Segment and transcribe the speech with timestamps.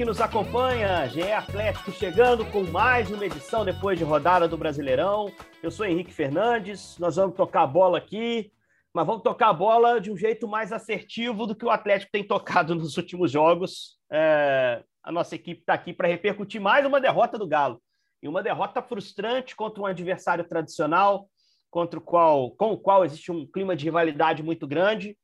[0.00, 1.06] Que nos acompanha.
[1.08, 5.30] GE Atlético chegando com mais uma edição depois de rodada do Brasileirão.
[5.62, 6.96] Eu sou Henrique Fernandes.
[6.98, 8.50] Nós vamos tocar a bola aqui,
[8.94, 12.26] mas vamos tocar a bola de um jeito mais assertivo do que o Atlético tem
[12.26, 13.98] tocado nos últimos jogos.
[14.10, 14.82] É...
[15.02, 17.78] a nossa equipe está aqui para repercutir mais uma derrota do Galo.
[18.22, 21.28] E uma derrota frustrante contra um adversário tradicional,
[21.70, 25.14] contra o qual, com o qual existe um clima de rivalidade muito grande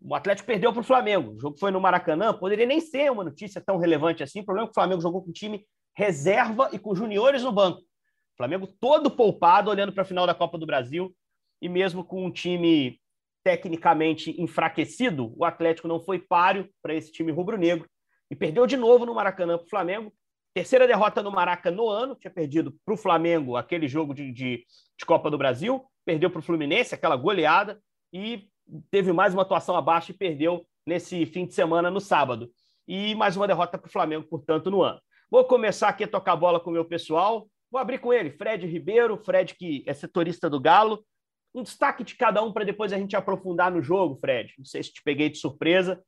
[0.00, 1.32] o Atlético perdeu para o Flamengo.
[1.32, 2.32] O jogo foi no Maracanã.
[2.32, 4.40] Poderia nem ser uma notícia tão relevante assim.
[4.40, 5.64] O problema é que o Flamengo jogou com time
[5.96, 7.80] reserva e com juniores no banco.
[7.80, 11.14] O Flamengo todo poupado, olhando para a final da Copa do Brasil.
[11.62, 13.00] E mesmo com um time
[13.44, 17.88] tecnicamente enfraquecido, o Atlético não foi páreo para esse time rubro-negro.
[18.30, 20.12] E perdeu de novo no Maracanã para o Flamengo.
[20.54, 22.16] Terceira derrota no Maracanã no ano.
[22.16, 24.64] Tinha perdido para o Flamengo aquele jogo de, de,
[24.98, 25.84] de Copa do Brasil.
[26.04, 27.80] Perdeu para o Fluminense, aquela goleada.
[28.12, 28.48] E
[28.90, 32.50] teve mais uma atuação abaixo e perdeu nesse fim de semana no sábado.
[32.86, 35.00] E mais uma derrota para o Flamengo, portanto, no ano.
[35.30, 37.48] Vou começar aqui a tocar bola com o meu pessoal.
[37.70, 41.04] Vou abrir com ele, Fred Ribeiro, Fred que é setorista do Galo.
[41.54, 44.52] Um destaque de cada um para depois a gente aprofundar no jogo, Fred.
[44.58, 46.02] Não sei se te peguei de surpresa.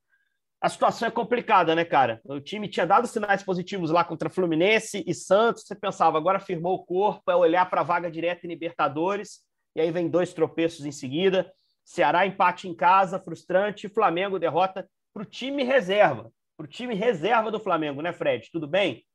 [0.61, 2.21] A situação é complicada, né, cara?
[2.25, 5.65] O time tinha dado sinais positivos lá contra Fluminense e Santos.
[5.65, 9.41] Você pensava, agora firmou o corpo, é olhar para a vaga direta em Libertadores.
[9.75, 11.53] E aí vem dois tropeços em seguida.
[11.87, 13.89] Ceará empate em casa, frustrante.
[13.89, 16.33] Flamengo derrota para o time reserva.
[16.57, 18.51] Para o time reserva do Flamengo, né, Fred?
[18.51, 19.07] Tudo bem?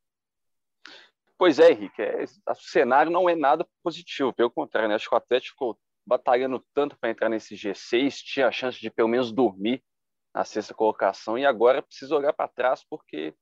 [1.38, 2.02] Pois é, Henrique.
[2.02, 4.32] É, o cenário não é nada positivo.
[4.32, 4.95] Pelo contrário, né?
[4.95, 9.08] acho que o Atlético batalhando tanto para entrar nesse G6, tinha a chance de pelo
[9.08, 9.83] menos dormir
[10.33, 13.36] na sexta colocação e agora precisa olhar para trás porque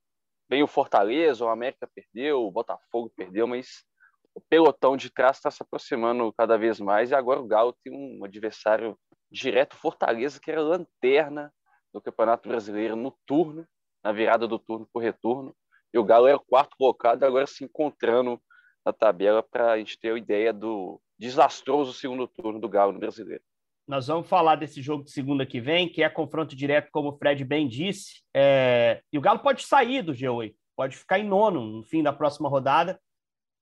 [0.50, 3.86] vem o Fortaleza, o América perdeu, o Botafogo perdeu, mas
[4.34, 7.94] o pelotão de trás está se aproximando cada vez mais e agora o Galo tem
[7.94, 8.98] um adversário
[9.32, 11.54] direto Fortaleza, que era lanterna
[11.94, 13.66] do Campeonato Brasileiro no turno,
[14.04, 15.56] na virada do turno para o retorno.
[15.94, 18.40] E o Galo era o quarto colocado, agora se encontrando
[18.86, 23.00] na tabela para a gente ter a ideia do desastroso segundo turno do Galo no
[23.00, 23.44] Brasileiro.
[23.88, 27.18] Nós vamos falar desse jogo de segunda que vem, que é confronto direto, como o
[27.18, 28.22] Fred bem disse.
[28.36, 29.02] É...
[29.12, 32.48] E o Galo pode sair do G8, pode ficar em nono no fim da próxima
[32.48, 33.00] rodada,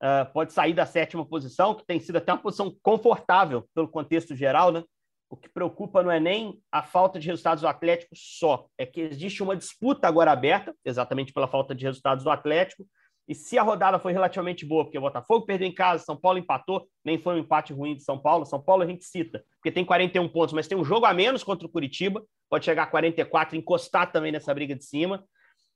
[0.04, 4.36] uh, pode sair da sétima posição, que tem sido até uma posição confortável pelo contexto
[4.36, 4.84] geral, né?
[5.30, 9.02] O que preocupa não é nem a falta de resultados do Atlético só, é que
[9.02, 12.86] existe uma disputa agora aberta, exatamente pela falta de resultados do Atlético.
[13.28, 16.40] E se a rodada foi relativamente boa, porque o Botafogo perdeu em casa, São Paulo
[16.40, 18.46] empatou, nem foi um empate ruim de São Paulo.
[18.46, 21.44] São Paulo a gente cita, porque tem 41 pontos, mas tem um jogo a menos
[21.44, 25.26] contra o Curitiba, pode chegar a 44, encostar também nessa briga de cima.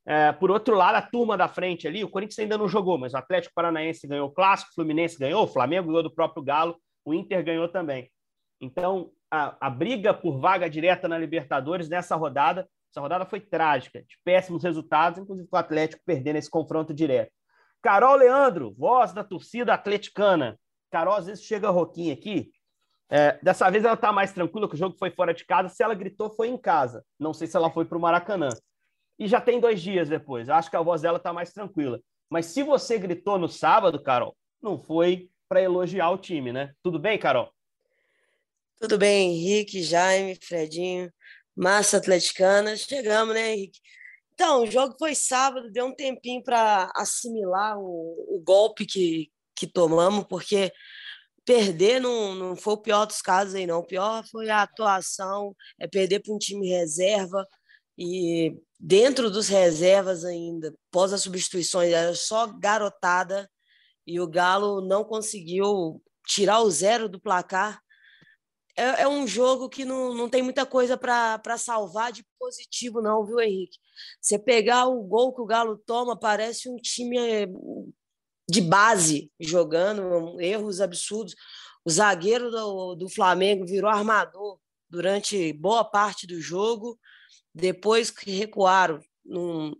[0.05, 3.13] É, por outro lado, a turma da frente ali, o Corinthians ainda não jogou, mas
[3.13, 6.77] o Atlético Paranaense ganhou o Clássico, o Fluminense ganhou, o Flamengo ganhou do próprio Galo,
[7.03, 8.09] o Inter ganhou também.
[8.61, 12.67] Então, a, a briga por vaga direta na Libertadores nessa rodada.
[12.91, 17.31] Essa rodada foi trágica, de péssimos resultados, inclusive o Atlético perdendo esse confronto direto.
[17.81, 20.59] Carol Leandro, voz da torcida atleticana.
[20.91, 22.51] Carol às vezes chega roquinha aqui.
[23.09, 25.69] É, dessa vez ela está mais tranquila, que o jogo foi fora de casa.
[25.69, 27.03] Se ela gritou, foi em casa.
[27.17, 28.49] Não sei se ela foi para o Maracanã.
[29.17, 30.49] E já tem dois dias depois.
[30.49, 31.99] Acho que a voz dela está mais tranquila.
[32.29, 36.73] Mas se você gritou no sábado, Carol, não foi para elogiar o time, né?
[36.81, 37.51] Tudo bem, Carol?
[38.81, 41.13] Tudo bem, Henrique, Jaime, Fredinho,
[41.55, 42.75] massa atleticana.
[42.75, 43.79] Chegamos, né, Henrique?
[44.33, 49.67] Então, o jogo foi sábado, deu um tempinho para assimilar o, o, golpe que, que
[49.67, 50.71] tomamos, porque
[51.45, 53.81] perder não, não foi o pior dos casos aí, não.
[53.81, 57.45] O pior foi a atuação, é perder para um time reserva
[57.95, 63.47] e dentro dos reservas ainda, pós as substituições, era só garotada
[64.07, 67.79] e o Galo não conseguiu tirar o zero do placar
[68.75, 73.25] é, é um jogo que não, não tem muita coisa para salvar de positivo, não,
[73.25, 73.77] viu, Henrique?
[74.19, 77.47] Você pegar o gol que o Galo toma, parece um time eh,
[78.49, 81.35] de base jogando, erros absurdos.
[81.85, 84.59] O zagueiro do, do Flamengo virou armador
[84.89, 86.99] durante boa parte do jogo.
[87.53, 89.75] Depois que recuaram, não,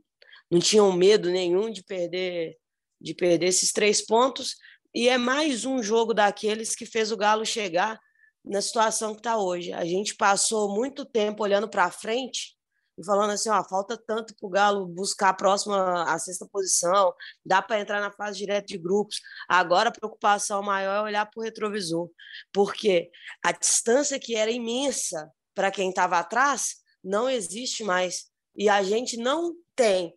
[0.50, 2.58] não tinham medo nenhum de perder
[3.02, 4.58] de perder esses três pontos.
[4.94, 8.00] E é mais um jogo daqueles que fez o Galo chegar
[8.44, 9.72] na situação que está hoje.
[9.72, 12.56] A gente passou muito tempo olhando para frente
[12.98, 17.14] e falando assim, ó, falta tanto para o Galo buscar a próxima, a sexta posição,
[17.46, 19.20] dá para entrar na fase direta de grupos.
[19.48, 22.10] Agora a preocupação maior é olhar para o retrovisor,
[22.52, 23.10] porque
[23.44, 28.30] a distância que era imensa para quem estava atrás não existe mais.
[28.56, 30.14] E a gente não tem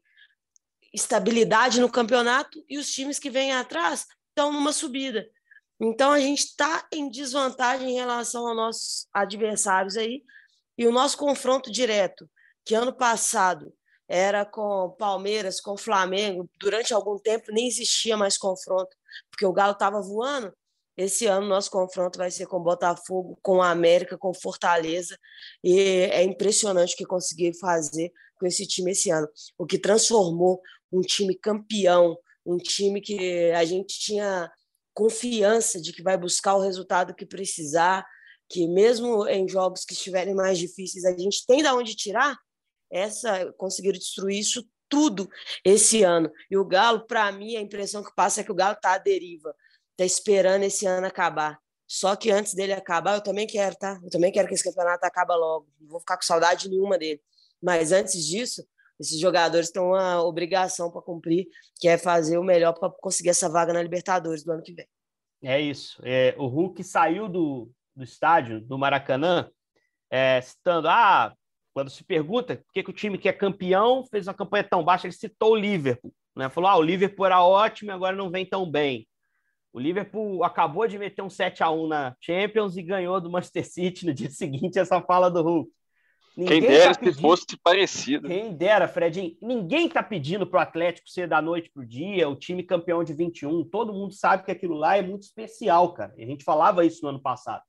[0.92, 5.26] estabilidade no campeonato e os times que vêm atrás estão numa subida.
[5.86, 10.22] Então a gente está em desvantagem em relação aos nossos adversários aí.
[10.78, 12.28] E o nosso confronto direto,
[12.64, 13.70] que ano passado
[14.08, 18.96] era com Palmeiras, com Flamengo, durante algum tempo nem existia mais confronto,
[19.30, 20.54] porque o Galo estava voando.
[20.96, 25.18] Esse ano nosso confronto vai ser com Botafogo, com a América, com Fortaleza,
[25.62, 25.78] e
[26.10, 29.28] é impressionante o que conseguiram fazer com esse time esse ano.
[29.58, 32.16] O que transformou um time campeão,
[32.46, 34.50] um time que a gente tinha
[34.94, 38.06] confiança de que vai buscar o resultado que precisar,
[38.48, 42.36] que mesmo em jogos que estiverem mais difíceis, a gente tem da onde tirar,
[42.90, 45.28] essa conseguiram destruir isso tudo
[45.64, 46.30] esse ano.
[46.50, 48.98] E o Galo, para mim, a impressão que passa é que o Galo está à
[48.98, 49.54] deriva,
[49.90, 51.58] está esperando esse ano acabar.
[51.86, 54.00] Só que antes dele acabar, eu também quero, tá?
[54.02, 55.68] Eu também quero que esse campeonato acabe logo.
[55.80, 57.20] Não vou ficar com saudade nenhuma dele.
[57.62, 58.66] Mas antes disso,
[58.98, 61.46] esses jogadores têm uma obrigação para cumprir,
[61.76, 64.86] que é fazer o melhor para conseguir essa vaga na Libertadores do ano que vem.
[65.42, 66.00] É isso.
[66.04, 69.50] É, o Hulk saiu do, do estádio, do Maracanã,
[70.10, 71.34] é, citando: ah,
[71.72, 74.84] quando se pergunta por que, que o time que é campeão fez uma campanha tão
[74.84, 76.14] baixa, ele citou o Liverpool.
[76.34, 76.48] Né?
[76.48, 79.06] Falou: ah, o Liverpool era ótimo e agora não vem tão bem.
[79.72, 83.68] O Liverpool acabou de meter um 7 a 1 na Champions e ganhou do Manchester
[83.68, 85.70] City no dia seguinte, essa fala do Hulk.
[86.36, 87.14] Ninguém Quem dera tá pedindo...
[87.14, 88.28] se fosse parecido.
[88.28, 89.36] Quem dera, Fredinho.
[89.40, 93.04] Ninguém está pedindo para o Atlético ser da noite para o dia, o time campeão
[93.04, 93.64] de 21.
[93.64, 96.12] Todo mundo sabe que aquilo lá é muito especial, cara.
[96.16, 97.62] E a gente falava isso no ano passado.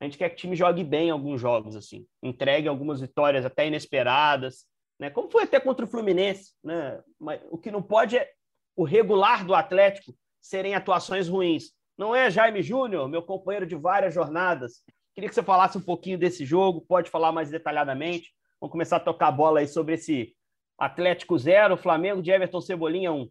[0.00, 2.06] A gente quer que o time jogue bem em alguns jogos, assim.
[2.22, 4.64] Entregue algumas vitórias até inesperadas,
[4.98, 5.10] né?
[5.10, 7.00] Como foi até contra o Fluminense, né?
[7.20, 8.28] Mas o que não pode é
[8.76, 11.72] o regular do Atlético serem atuações ruins.
[11.96, 14.84] Não é Jaime Júnior, meu companheiro de várias jornadas,
[15.18, 18.32] Queria que você falasse um pouquinho desse jogo, pode falar mais detalhadamente.
[18.60, 20.32] Vamos começar a tocar a bola aí sobre esse
[20.78, 23.22] Atlético 0, Flamengo de Everton Cebolinha 1.
[23.22, 23.30] Um.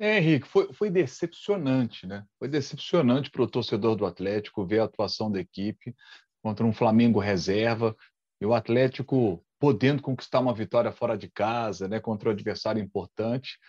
[0.00, 2.26] É, Henrique, foi, foi decepcionante, né?
[2.40, 5.94] Foi decepcionante para o torcedor do Atlético ver a atuação da equipe
[6.42, 7.96] contra um Flamengo reserva
[8.40, 13.60] e o Atlético podendo conquistar uma vitória fora de casa, né, contra um adversário importante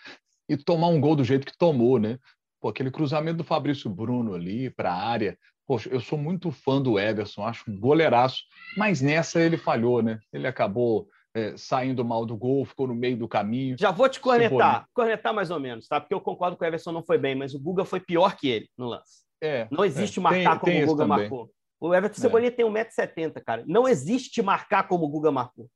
[0.48, 2.18] e tomar um gol do jeito que tomou, né?
[2.60, 6.80] Pô, aquele cruzamento do Fabrício Bruno ali para a área, Poxa, eu sou muito fã
[6.80, 8.42] do Everson, acho um goleiraço,
[8.76, 10.18] mas nessa ele falhou, né?
[10.32, 13.76] Ele acabou é, saindo mal do gol, ficou no meio do caminho.
[13.78, 16.00] Já vou te cornetar, cornetar mais ou menos, tá?
[16.00, 18.48] Porque eu concordo que o Everson não foi bem, mas o Guga foi pior que
[18.48, 19.22] ele no lance.
[19.42, 20.22] É, não existe é.
[20.22, 21.50] marcar tem, como tem o Guga marcou.
[21.80, 22.20] O Everton é.
[22.20, 23.64] Cebolinha tem 1,70m, cara.
[23.66, 25.68] Não existe marcar como o Guga marcou.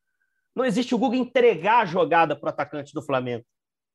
[0.55, 3.45] Não existe o Guga entregar a jogada para o atacante do Flamengo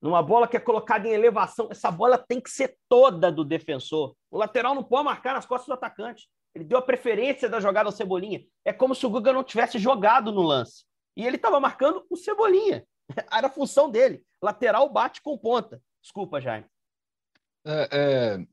[0.02, 4.16] numa bola que é colocada em elevação, essa bola tem que ser toda do defensor.
[4.32, 6.28] O lateral não pode marcar nas costas do atacante.
[6.56, 8.44] Ele deu a preferência da jogada ao Cebolinha.
[8.66, 10.84] É como se o Guga não tivesse jogado no lance.
[11.16, 12.84] E ele estava marcando o Cebolinha.
[13.32, 14.24] Era a função dele.
[14.42, 15.82] Lateral bate com ponta.
[16.02, 16.66] Desculpa, Jaime.
[17.64, 18.48] É, é,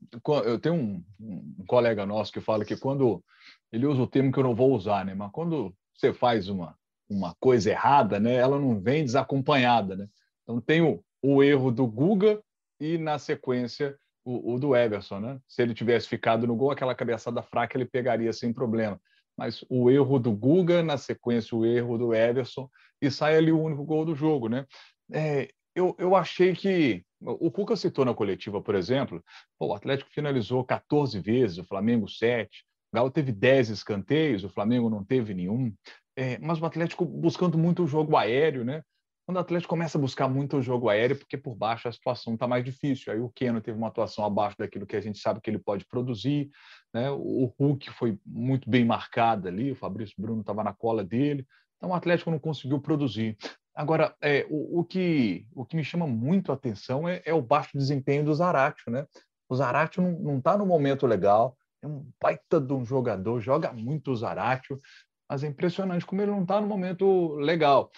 [0.45, 3.25] eu tenho um, um, colega nosso que fala que quando
[3.73, 5.15] ele usa o termo que eu não vou usar, né?
[5.15, 6.77] Mas quando você faz uma,
[7.09, 8.35] uma coisa errada, né?
[8.35, 10.09] Ela não vem desacompanhada, né?
[10.43, 12.41] Então tem o, o erro do Guga
[12.81, 15.21] e, na sequência, o, o, do Everson.
[15.21, 15.41] Né?
[15.47, 19.01] Se ele tivesse ficado no gol, aquela cabeçada fraca ele pegaria sem problema.
[19.37, 22.69] Mas o erro do Guga, na sequência, o erro do Everson,
[23.01, 24.49] e sai ali o único gol do jogo.
[24.49, 24.67] Né?
[25.13, 27.05] É, eu, eu achei que.
[27.21, 29.25] O Cuca citou na coletiva, por exemplo,
[29.59, 32.65] o Atlético finalizou 14 vezes, o Flamengo 7.
[32.93, 35.73] O Galo teve 10 escanteios, o Flamengo não teve nenhum.
[36.17, 38.83] É, mas o Atlético buscando muito o jogo aéreo, né?
[39.29, 42.33] Quando o Atlético começa a buscar muito o jogo aéreo, porque por baixo a situação
[42.33, 43.13] está mais difícil.
[43.13, 45.85] Aí o Keno teve uma atuação abaixo daquilo que a gente sabe que ele pode
[45.85, 46.51] produzir.
[46.95, 47.11] Né?
[47.11, 51.47] O Hulk foi muito bem marcado ali, o Fabrício Bruno estava na cola dele.
[51.77, 53.37] Então o Atlético não conseguiu produzir.
[53.75, 57.43] Agora, é, o, o, que, o que me chama muito a atenção é, é o
[57.43, 58.91] baixo desempenho do Zaratio.
[58.91, 59.07] Né?
[59.47, 64.11] O Zaratio não está no momento legal, é um baita de um jogador, joga muito
[64.11, 64.81] o Zaratio,
[65.29, 67.91] mas é impressionante como ele não está no momento legal.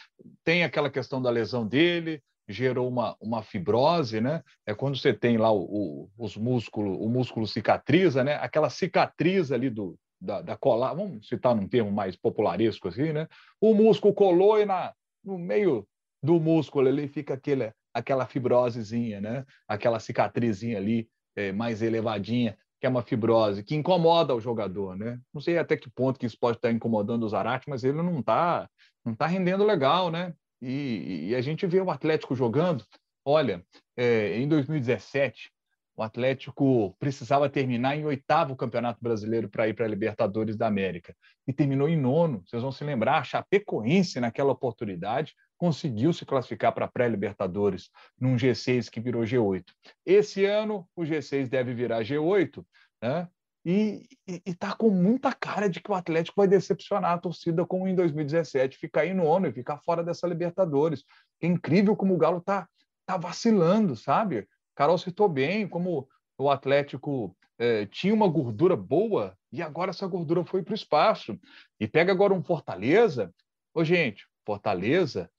[0.44, 4.42] Tem aquela questão da lesão dele, gerou uma, uma fibrose, né?
[4.66, 8.34] É quando você tem lá o, o, os músculos, o músculo cicatriza, né?
[8.34, 13.28] Aquela cicatriz ali do, da, da colar, vamos citar num termo mais popularesco assim, né?
[13.60, 14.92] O músculo colou e na,
[15.24, 15.86] no meio
[16.22, 19.46] do músculo ele fica aquele, aquela fibrosezinha, né?
[19.68, 22.58] Aquela cicatrizinha ali é, mais elevadinha.
[22.80, 25.20] Que é uma fibrose, que incomoda o jogador, né?
[25.34, 28.20] Não sei até que ponto que isso pode estar incomodando o Zarate, mas ele não
[28.20, 28.68] está
[29.04, 30.34] não tá rendendo legal, né?
[30.62, 32.84] E, e, a gente vê o Atlético jogando.
[33.24, 33.64] Olha,
[33.96, 35.50] é, em 2017,
[35.96, 41.14] o Atlético precisava terminar em oitavo Campeonato Brasileiro para ir para a Libertadores da América.
[41.46, 42.42] E terminou em nono.
[42.46, 48.34] Vocês vão se lembrar, a Chapecoense, naquela oportunidade, conseguiu se classificar para a pré-Libertadores num
[48.34, 49.62] G6 que virou G8.
[50.06, 52.64] Esse ano, o G6 deve virar G8,
[53.02, 53.28] né?
[53.62, 54.08] E
[54.46, 58.78] está com muita cara de que o Atlético vai decepcionar a torcida como em 2017,
[58.78, 61.04] ficar aí no ONU e ficar fora dessa Libertadores.
[61.42, 62.66] É incrível como o Galo está
[63.04, 64.48] tá vacilando, sabe?
[64.74, 70.42] Carol citou bem como o Atlético eh, tinha uma gordura boa e agora essa gordura
[70.42, 71.38] foi para o espaço.
[71.78, 73.30] E pega agora um Fortaleza.
[73.74, 75.30] Ô, gente, Fortaleza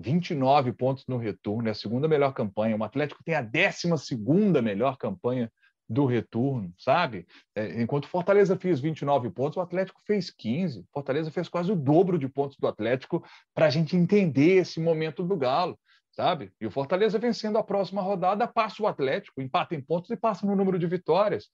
[0.00, 2.76] 29 pontos no retorno, é a segunda melhor campanha.
[2.76, 5.50] O Atlético tem a 12 segunda melhor campanha
[5.88, 7.26] do retorno, sabe?
[7.54, 10.86] É, enquanto Fortaleza fez 29 pontos, o Atlético fez 15.
[10.92, 15.24] Fortaleza fez quase o dobro de pontos do Atlético para a gente entender esse momento
[15.24, 15.76] do Galo,
[16.12, 16.52] sabe?
[16.60, 20.46] E o Fortaleza vencendo a próxima rodada passa o Atlético, empata em pontos e passa
[20.46, 21.48] no número de vitórias.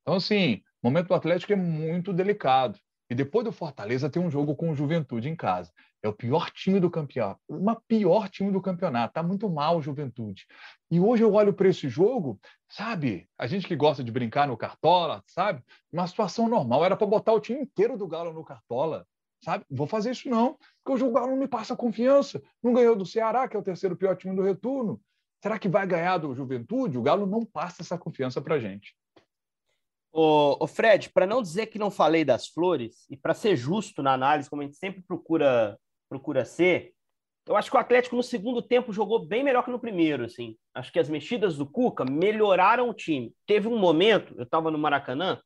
[0.00, 2.78] Então, assim, o momento do Atlético é muito delicado.
[3.12, 5.70] E depois do Fortaleza tem um jogo com o Juventude em casa.
[6.02, 9.12] É o pior time do campeonato, uma pior time do campeonato.
[9.12, 10.46] Tá muito mal o Juventude.
[10.90, 12.40] E hoje eu olho para esse jogo,
[12.70, 13.28] sabe?
[13.38, 15.62] A gente que gosta de brincar no cartola, sabe?
[15.92, 19.06] Uma situação normal era para botar o time inteiro do Galo no cartola,
[19.44, 19.66] sabe?
[19.70, 22.42] Vou fazer isso não, porque o Galo não me passa confiança.
[22.62, 24.98] Não ganhou do Ceará, que é o terceiro pior time do retorno.
[25.42, 26.96] Será que vai ganhar do Juventude?
[26.96, 28.96] O Galo não passa essa confiança para gente.
[30.12, 34.02] Ô, ô Fred, para não dizer que não falei das flores, e para ser justo
[34.02, 35.78] na análise, como a gente sempre procura
[36.12, 36.92] procura ser.
[37.48, 40.56] Eu acho que o Atlético no segundo tempo jogou bem melhor que no primeiro, assim.
[40.74, 43.32] Acho que as mexidas do Cuca melhoraram o time.
[43.46, 45.40] Teve um momento, eu estava no Maracanã,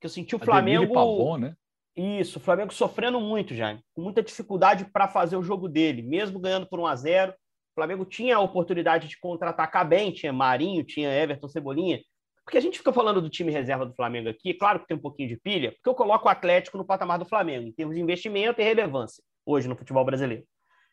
[0.00, 0.92] que eu senti o Flamengo.
[0.92, 1.54] Pavon, né?
[1.96, 6.38] Isso, o Flamengo sofrendo muito já, com muita dificuldade para fazer o jogo dele, mesmo
[6.38, 7.32] ganhando por 1 a 0.
[7.32, 12.00] O Flamengo tinha a oportunidade de contra-atacar bem, tinha Marinho, tinha Everton Cebolinha.
[12.48, 15.00] Porque a gente fica falando do time reserva do Flamengo aqui, claro que tem um
[15.00, 18.00] pouquinho de pilha, porque eu coloco o Atlético no patamar do Flamengo, em termos de
[18.00, 20.44] investimento e relevância hoje no futebol brasileiro.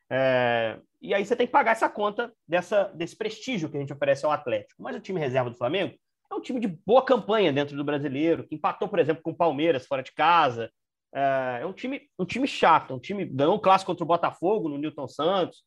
[0.09, 3.93] É, e aí você tem que pagar essa conta dessa, desse prestígio que a gente
[3.93, 4.83] oferece ao Atlético.
[4.83, 5.95] Mas o time reserva do Flamengo
[6.29, 9.37] é um time de boa campanha dentro do brasileiro, que empatou, por exemplo, com o
[9.37, 10.69] Palmeiras fora de casa.
[11.13, 14.67] É, é um, time, um time chato, um time ganhou um clássico contra o Botafogo
[14.67, 15.63] no Newton Santos.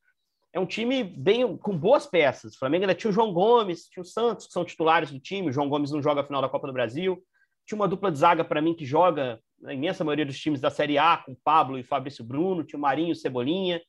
[0.52, 2.54] É um time bem com boas peças.
[2.54, 5.48] O Flamengo ainda tinha o João Gomes, tinha o Santos, que são titulares do time.
[5.48, 7.22] O João Gomes não joga a final da Copa do Brasil.
[7.66, 10.70] Tinha uma dupla de zaga para mim que joga na imensa maioria dos times da
[10.70, 13.80] Série A, com Pablo e Fabrício Bruno, tinha o Marinho e Cebolinha.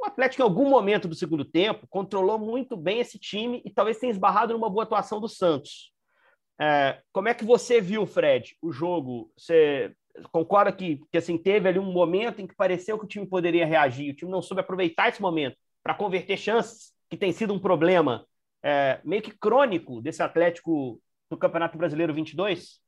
[0.00, 3.98] O Atlético, em algum momento do segundo tempo, controlou muito bem esse time e talvez
[3.98, 5.92] tenha esbarrado numa boa atuação do Santos.
[6.60, 9.30] É, como é que você viu, Fred, o jogo?
[9.36, 9.94] Você
[10.30, 13.66] concorda que, que assim, teve ali um momento em que pareceu que o time poderia
[13.66, 17.58] reagir, o time não soube aproveitar esse momento para converter chances, que tem sido um
[17.58, 18.26] problema
[18.62, 22.80] é, meio que crônico desse Atlético do Campeonato Brasileiro 22?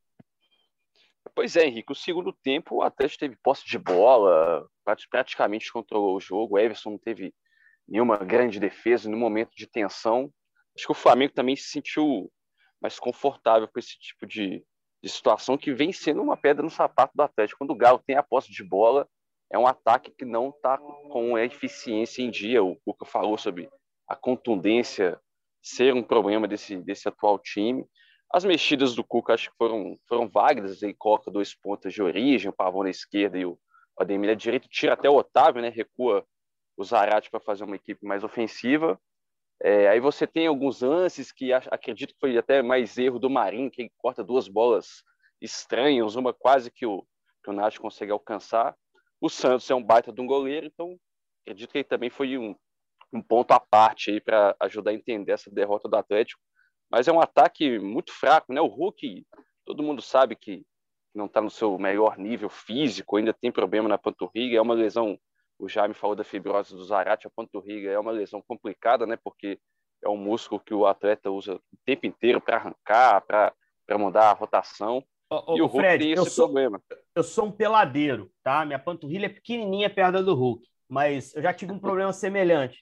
[1.34, 1.92] Pois é, Henrique.
[1.92, 4.66] O segundo tempo, o Atlético teve posse de bola,
[5.10, 6.54] praticamente controlou o jogo.
[6.54, 7.34] O Everson não teve
[7.88, 10.32] nenhuma grande defesa no momento de tensão.
[10.76, 12.30] Acho que o Flamengo também se sentiu
[12.80, 14.64] mais confortável com esse tipo de,
[15.02, 17.58] de situação que vem sendo uma pedra no sapato do Atlético.
[17.58, 19.08] Quando o Galo tem a posse de bola,
[19.54, 22.60] é um ataque que não está com eficiência em dia.
[22.60, 23.70] O Cuca falou sobre
[24.08, 25.16] a contundência
[25.62, 27.86] ser um problema desse, desse atual time.
[28.32, 32.50] As mexidas do Cuca acho que foram, foram válidas, ele coloca dois pontos de origem,
[32.50, 33.56] o Pavão na esquerda e o
[33.96, 36.26] Ademir à direita, tira até o Otávio, né, recua
[36.76, 39.00] o Zarate para fazer uma equipe mais ofensiva.
[39.62, 43.70] É, aí você tem alguns lances que acredito que foi até mais erro do Marinho,
[43.70, 45.04] que corta duas bolas
[45.40, 47.06] estranhas, uma quase que o,
[47.44, 48.76] que o Nath consegue alcançar.
[49.24, 50.98] O Santos é um baita de um goleiro, então
[51.42, 52.54] acredito que ele também foi um,
[53.12, 56.40] um ponto à parte aí para ajudar a entender essa derrota do Atlético
[56.90, 58.60] mas é um ataque muito fraco, né?
[58.60, 59.26] O Hulk,
[59.64, 60.64] todo mundo sabe que
[61.14, 65.18] não está no seu melhor nível físico, ainda tem problema na panturrilha, é uma lesão,
[65.58, 69.16] o Jaime falou da fibrose do Zarate, a panturrilha é uma lesão complicada, né?
[69.22, 69.58] Porque
[70.04, 74.34] é um músculo que o atleta usa o tempo inteiro para arrancar, para mudar a
[74.34, 75.04] rotação.
[75.56, 76.82] E o Hulk Fred, tem esse eu sou, problema.
[77.14, 78.64] Eu sou um peladeiro, tá?
[78.64, 82.78] Minha panturrilha é pequenininha perto do Hulk, mas eu já tive um problema semelhante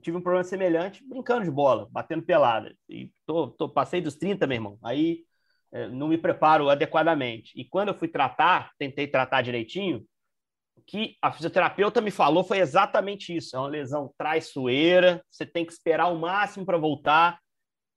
[0.00, 2.74] tive um problema semelhante brincando de bola, batendo pelada.
[2.88, 4.78] E tô, tô, passei dos 30, meu irmão.
[4.82, 5.24] Aí
[5.72, 7.52] é, não me preparo adequadamente.
[7.56, 10.04] E quando eu fui tratar, tentei tratar direitinho,
[10.76, 15.64] o que a fisioterapeuta me falou foi exatamente isso: é uma lesão traiçoeira, você tem
[15.64, 17.38] que esperar o máximo para voltar.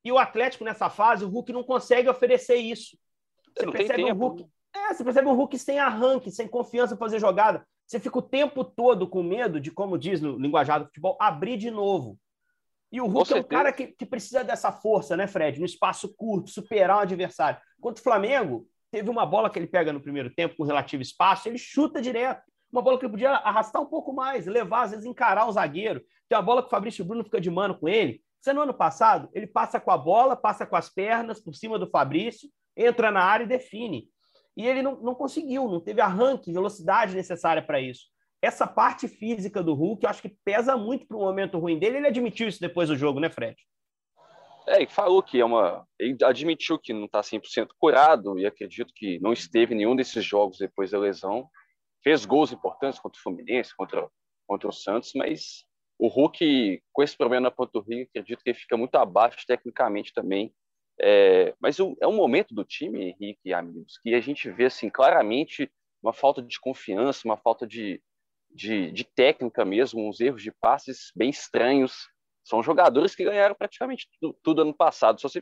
[0.04, 2.98] E o Atlético, nessa fase, o Hulk não consegue oferecer isso.
[3.58, 4.46] Você percebe um Hulk.
[4.76, 7.66] É, você percebe um Hulk sem arranque, sem confiança para fazer jogada.
[7.86, 11.58] Você fica o tempo todo com medo de, como diz no linguajar do futebol, abrir
[11.58, 12.20] de novo.
[12.92, 15.60] E o Hulk é um cara que, que, precisa dessa força, né, Fred?
[15.60, 17.60] No espaço curto, superar um adversário.
[17.80, 21.48] Quanto o Flamengo, teve uma bola que ele pega no primeiro tempo com relativo espaço,
[21.48, 22.44] ele chuta direto.
[22.72, 26.02] Uma bola que ele podia arrastar um pouco mais, levar, às vezes, encarar o zagueiro.
[26.28, 28.22] Tem uma bola que o Fabrício Bruno fica de mano com ele.
[28.40, 31.78] Você no ano passado, ele passa com a bola, passa com as pernas por cima
[31.78, 34.08] do Fabrício, entra na área e define.
[34.58, 38.08] E ele não, não conseguiu, não teve arranque, velocidade necessária para isso
[38.42, 41.98] essa parte física do Hulk, eu acho que pesa muito para o momento ruim dele.
[41.98, 43.58] Ele admitiu isso depois do jogo, né, Fred?
[44.68, 45.86] É, ele falou que é uma.
[45.98, 50.24] Ele admitiu que não está 100% curado e acredito que não esteve em nenhum desses
[50.24, 51.50] jogos depois da lesão.
[52.04, 54.08] Fez gols importantes contra o Fluminense, contra,
[54.48, 55.66] contra o Santos, mas
[55.98, 60.54] o Hulk, com esse problema na panturrilha, acredito que ele fica muito abaixo tecnicamente também.
[61.02, 64.90] É, mas é um momento do time, Henrique e amigos, que a gente vê assim,
[64.90, 65.72] claramente
[66.04, 68.02] uma falta de confiança, uma falta de,
[68.50, 72.10] de, de técnica mesmo, uns erros de passes bem estranhos.
[72.44, 75.20] São jogadores que ganharam praticamente tudo, tudo ano passado.
[75.20, 75.42] Se você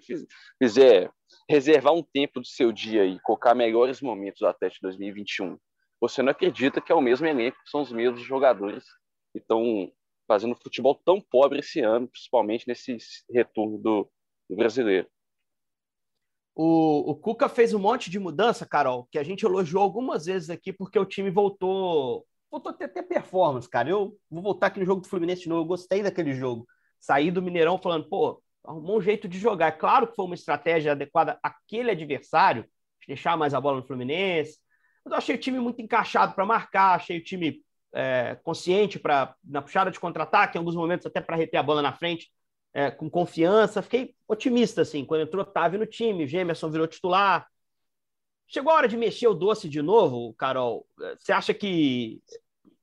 [0.61, 1.09] fizer
[1.49, 5.57] reservar um tempo do seu dia e colocar melhores momentos do Atlético 2021,
[5.99, 8.83] você não acredita que é o mesmo elenco, são os mesmos jogadores
[9.31, 9.91] que estão
[10.27, 12.97] fazendo futebol tão pobre esse ano, principalmente nesse
[13.31, 14.11] retorno do,
[14.49, 15.07] do brasileiro.
[16.59, 20.49] O, o, Cuca fez um monte de mudança, Carol, que a gente elogiou algumas vezes
[20.49, 23.89] aqui, porque o time voltou voltou a ter até performance, cara.
[23.91, 25.61] Eu vou voltar aqui no jogo do Fluminense de novo.
[25.61, 26.65] Eu gostei daquele jogo.
[26.99, 29.73] Saí do Mineirão falando, pô, arrumou um jeito de jogar.
[29.73, 34.57] Claro que foi uma estratégia adequada àquele adversário, de deixar mais a bola no Fluminense.
[35.05, 37.61] Mas eu achei o time muito encaixado para marcar, achei o time
[37.93, 41.83] é, consciente para na puxada de contra-ataque, em alguns momentos até para reter a bola
[41.83, 42.31] na frente,
[42.77, 43.81] é, com confiança.
[43.81, 47.47] Fiquei otimista, assim, quando entrou Otávio no time, Gemerson virou titular.
[48.45, 50.87] Chegou a hora de mexer o doce de novo, Carol?
[51.17, 52.21] Você acha que,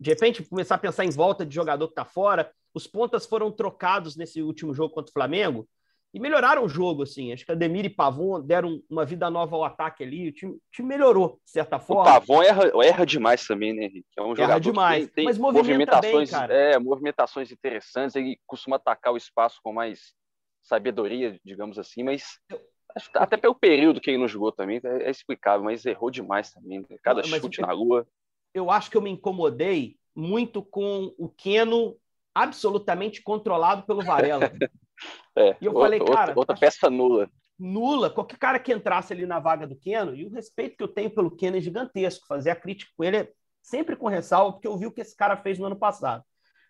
[0.00, 2.52] de repente, começar a pensar em volta de jogador que está fora?
[2.74, 5.68] Os pontas foram trocados nesse último jogo contra o Flamengo
[6.14, 7.32] e melhoraram o jogo, assim.
[7.32, 10.28] Acho que Ademir e Pavon deram uma vida nova ao ataque ali.
[10.28, 12.02] O time, o time melhorou, de certa forma.
[12.02, 14.06] O Pavon erra, erra demais também, né, Henrique?
[14.16, 18.14] É um erra jogador demais, que tem, mas movimentações, bem, é, movimentações interessantes.
[18.14, 20.14] Ele costuma atacar o espaço com mais
[20.62, 22.38] sabedoria, digamos assim, mas
[23.14, 26.78] até pelo período que ele não jogou também, é, é explicável, mas errou demais também.
[26.78, 26.96] Né?
[27.02, 28.06] Cada mas chute eu, na lua.
[28.54, 31.96] Eu acho que eu me incomodei muito com o Keno
[32.32, 34.52] absolutamente controlado pelo Varela.
[35.36, 36.32] é, e eu outra, falei, cara.
[36.36, 37.28] Outra, peça nula.
[37.58, 38.10] Nula.
[38.10, 41.10] Qualquer cara que entrasse ali na vaga do Keno, e o respeito que eu tenho
[41.10, 42.26] pelo Keno é gigantesco.
[42.26, 45.16] Fazer a crítica com ele é sempre com ressalva, porque eu vi o que esse
[45.16, 46.22] cara fez no ano passado.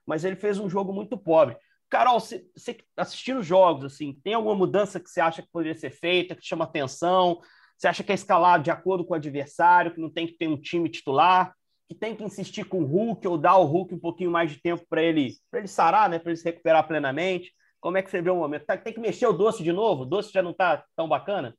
[0.06, 1.56] Mas ele fez um jogo muito pobre.
[1.90, 5.90] Carol, você, você assistindo jogos, assim, tem alguma mudança que você acha que poderia ser
[5.90, 7.40] feita, que chama atenção?
[7.76, 10.48] Você acha que é escalar de acordo com o adversário, que não tem que ter
[10.48, 11.54] um time titular,
[11.88, 14.60] que tem que insistir com o Hulk ou dar ao Hulk um pouquinho mais de
[14.60, 17.52] tempo para ele, ele sarar, né, para ele se recuperar plenamente?
[17.84, 18.64] Como é que você vê o momento?
[18.64, 20.04] Tá, tem que mexer o doce de novo?
[20.04, 21.54] O doce já não está tão bacana?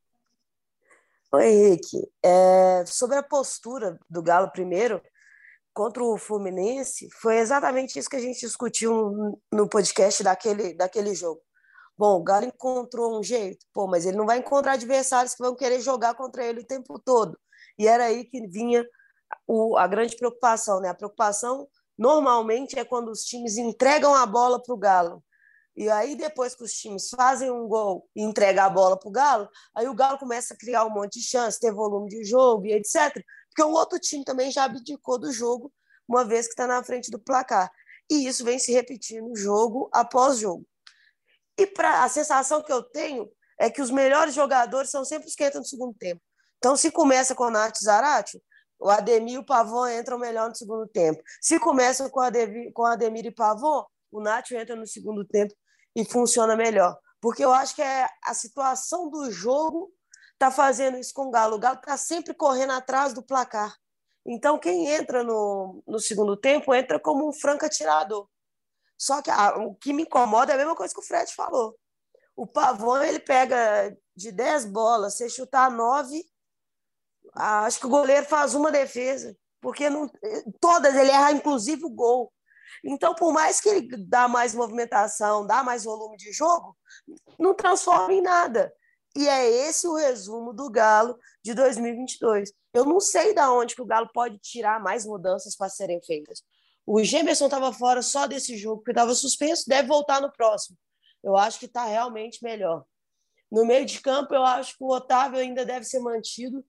[1.31, 2.11] Oi, Henrique.
[2.23, 4.99] É, sobre a postura do Galo primeiro,
[5.71, 11.39] contra o Fluminense, foi exatamente isso que a gente discutiu no podcast daquele, daquele jogo.
[11.95, 15.55] Bom, o Galo encontrou um jeito, pô, mas ele não vai encontrar adversários que vão
[15.55, 17.37] querer jogar contra ele o tempo todo.
[17.77, 18.83] E era aí que vinha
[19.45, 20.89] o, a grande preocupação, né?
[20.89, 25.23] A preocupação normalmente é quando os times entregam a bola para o Galo.
[25.75, 29.11] E aí, depois que os times fazem um gol e entregam a bola para o
[29.11, 32.65] Galo, aí o Galo começa a criar um monte de chance, ter volume de jogo
[32.65, 33.21] e etc
[33.55, 35.71] porque o outro time também já abdicou do jogo,
[36.05, 37.71] uma vez que está na frente do placar.
[38.11, 40.67] E isso vem se repetindo jogo após jogo.
[41.57, 45.35] E pra, a sensação que eu tenho é que os melhores jogadores são sempre os
[45.35, 46.21] que entram no segundo tempo.
[46.57, 48.43] Então, se começa com o Nath Zarate,
[48.77, 51.23] o Ademir e o Pavon entram melhor no segundo tempo.
[51.39, 55.23] Se começa com o Ademir, com o Ademir e Pavon, o Nath entra no segundo
[55.23, 55.53] tempo
[55.95, 56.97] e funciona melhor.
[57.21, 59.91] Porque eu acho que é a situação do jogo
[60.33, 61.55] está fazendo isso com o Galo.
[61.55, 63.75] O Galo está sempre correndo atrás do placar.
[64.25, 68.27] Então, quem entra no, no segundo tempo entra como um franco atirador.
[68.97, 71.77] Só que ah, o que me incomoda é a mesma coisa que o Fred falou.
[72.35, 76.23] O Pavão, ele pega de 10 bolas, você chutar 9,
[77.33, 80.09] ah, acho que o goleiro faz uma defesa, porque não,
[80.59, 82.31] todas ele erra, inclusive o gol.
[82.85, 86.77] Então, por mais que ele dá mais movimentação, dá mais volume de jogo,
[87.39, 88.71] não transforma em nada.
[89.15, 92.51] E é esse o resumo do Galo de 2022.
[92.73, 96.43] Eu não sei da onde que o Galo pode tirar mais mudanças para serem feitas.
[96.85, 100.77] O Gemerson estava fora só desse jogo, porque estava suspenso, deve voltar no próximo.
[101.23, 102.85] Eu acho que está realmente melhor.
[103.51, 106.63] No meio de campo, eu acho que o Otávio ainda deve ser mantido.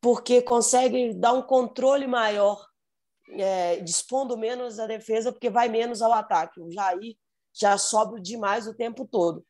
[0.00, 2.62] porque consegue dar um controle maior,
[3.30, 6.60] é, dispondo menos da defesa, porque vai menos ao ataque.
[6.60, 7.16] O Jair
[7.52, 9.44] já sobe demais o tempo todo.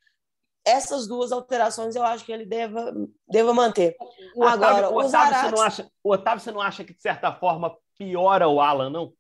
[0.64, 2.92] Essas duas alterações eu acho que ele deva,
[3.28, 3.96] deva manter.
[4.34, 7.02] O Agora, Otávio, o Otávio, você não acha, o Otávio, você não acha que, de
[7.02, 9.12] certa forma, piora o Alan, não?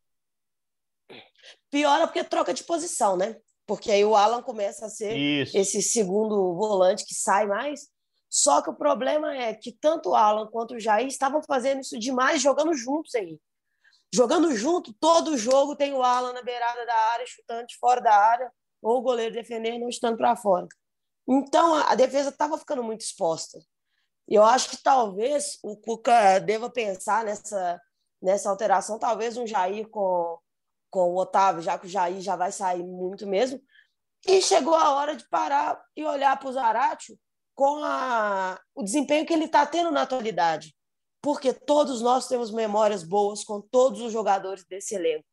[1.70, 3.36] Piora porque troca de posição, né?
[3.66, 5.56] Porque aí o Alan começa a ser Isso.
[5.56, 7.88] esse segundo volante que sai mais.
[8.28, 11.98] Só que o problema é que tanto o Alan quanto o Jair estavam fazendo isso
[11.98, 13.38] demais, jogando juntos aí.
[14.14, 18.14] Jogando junto, todo jogo tem o Alan na beirada da área, chutando de fora da
[18.14, 18.48] área,
[18.80, 20.68] ou o goleiro defendendo, não chutando para fora.
[21.26, 23.58] Então, a defesa estava ficando muito exposta.
[24.28, 27.80] E eu acho que talvez o Cuca deva pensar nessa,
[28.22, 30.38] nessa alteração, talvez um Jair com,
[30.90, 33.60] com o Otávio, já que o Jair já vai sair muito mesmo.
[34.24, 37.18] E chegou a hora de parar e olhar para o Zaratio
[37.52, 40.72] com a, o desempenho que ele está tendo na atualidade.
[41.24, 45.24] Porque todos nós temos memórias boas com todos os jogadores desse elenco.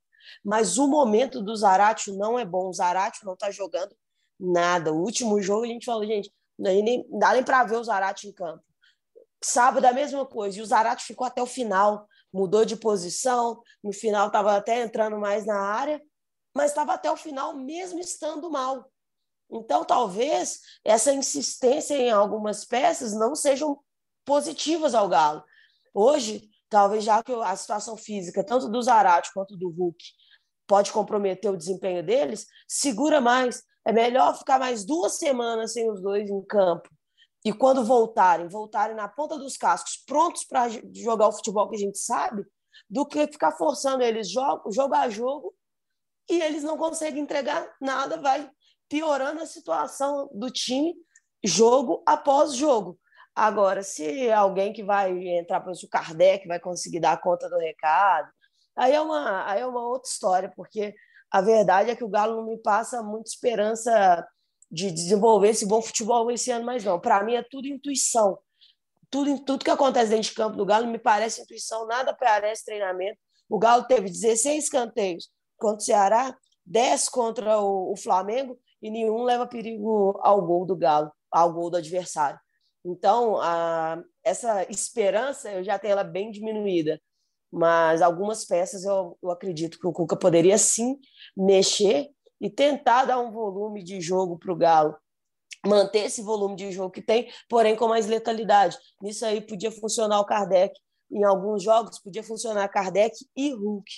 [0.41, 2.69] Mas o momento do Zaratio não é bom.
[2.69, 3.93] O Zaratio não está jogando
[4.39, 4.93] Nada.
[4.93, 8.27] O último jogo a gente falou, gente, nem, não dá nem para ver o Zarate
[8.27, 8.63] em campo.
[9.43, 10.57] Sábado a mesma coisa.
[10.57, 13.61] E o Zarate ficou até o final, mudou de posição.
[13.83, 16.01] No final estava até entrando mais na área,
[16.55, 18.89] mas estava até o final, mesmo estando mal.
[19.51, 23.77] Então, talvez essa insistência em algumas peças não sejam
[24.25, 25.43] positivas ao Galo.
[25.93, 30.03] Hoje, talvez já que a situação física, tanto do Zarate quanto do Hulk,
[30.67, 33.63] pode comprometer o desempenho deles, segura mais.
[33.85, 36.89] É melhor ficar mais duas semanas sem os dois em campo
[37.43, 41.79] e quando voltarem, voltarem na ponta dos cascos, prontos para jogar o futebol que a
[41.79, 42.45] gente sabe,
[42.89, 45.53] do que ficar forçando eles jogo, jogo a jogo
[46.29, 48.49] e eles não conseguem entregar nada, vai
[48.87, 50.93] piorando a situação do time
[51.43, 52.99] jogo após jogo.
[53.35, 58.29] Agora, se alguém que vai entrar para o Kardec vai conseguir dar conta do recado,
[58.75, 60.93] aí é uma, aí é uma outra história, porque
[61.31, 64.27] a verdade é que o Galo não me passa muita esperança
[64.69, 66.99] de desenvolver esse bom futebol esse ano mais não.
[66.99, 68.37] Para mim é tudo intuição.
[69.09, 73.19] Tudo, tudo que acontece dentro de campo do Galo me parece intuição, nada parece treinamento.
[73.49, 79.23] O Galo teve 16 canteios contra o Ceará, 10 contra o, o Flamengo e nenhum
[79.23, 82.39] leva perigo ao gol do Galo, ao gol do adversário.
[82.83, 86.99] Então, a, essa esperança eu já tenho ela bem diminuída
[87.51, 90.97] mas algumas peças eu, eu acredito que o Cuca poderia sim
[91.35, 94.95] mexer e tentar dar um volume de jogo para o Galo,
[95.65, 98.77] manter esse volume de jogo que tem, porém com mais letalidade.
[99.01, 100.73] Nisso aí podia funcionar o Kardec,
[101.11, 103.91] em alguns jogos podia funcionar Kardec e Hulk,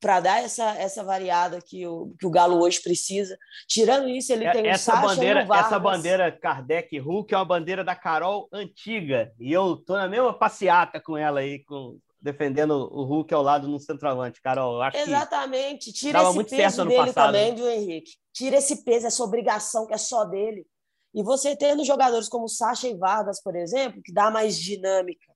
[0.00, 3.36] para dar essa, essa variada que o, que o Galo hoje precisa.
[3.68, 7.84] Tirando isso, ele é, tem essa o bandeira, Essa bandeira Kardec Hulk é uma bandeira
[7.84, 13.04] da Carol antiga, e eu tô na mesma passeata com ela aí, com, defendendo o
[13.04, 14.76] Hulk ao lado no centroavante, Carol.
[14.76, 15.92] Eu acho Exatamente.
[15.92, 17.26] Tira esse peso dele passado.
[17.26, 18.12] também, do Henrique.
[18.32, 20.66] Tira esse peso, essa obrigação que é só dele.
[21.14, 25.32] E você tendo jogadores como Sacha e Vargas, por exemplo, que dá mais dinâmica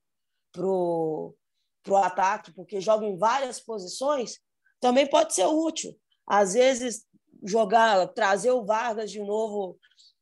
[0.52, 1.34] pro
[1.82, 4.38] pro ataque, porque joga em várias posições,
[4.84, 5.98] também pode ser útil.
[6.26, 7.06] Às vezes
[7.42, 9.78] jogar, trazer o Vargas de novo,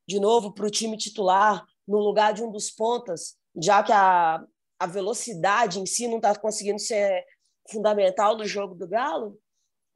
[0.07, 4.41] de novo para o time titular no lugar de um dos pontas, já que a,
[4.79, 7.25] a velocidade em si não está conseguindo ser
[7.69, 9.37] fundamental no jogo do Galo,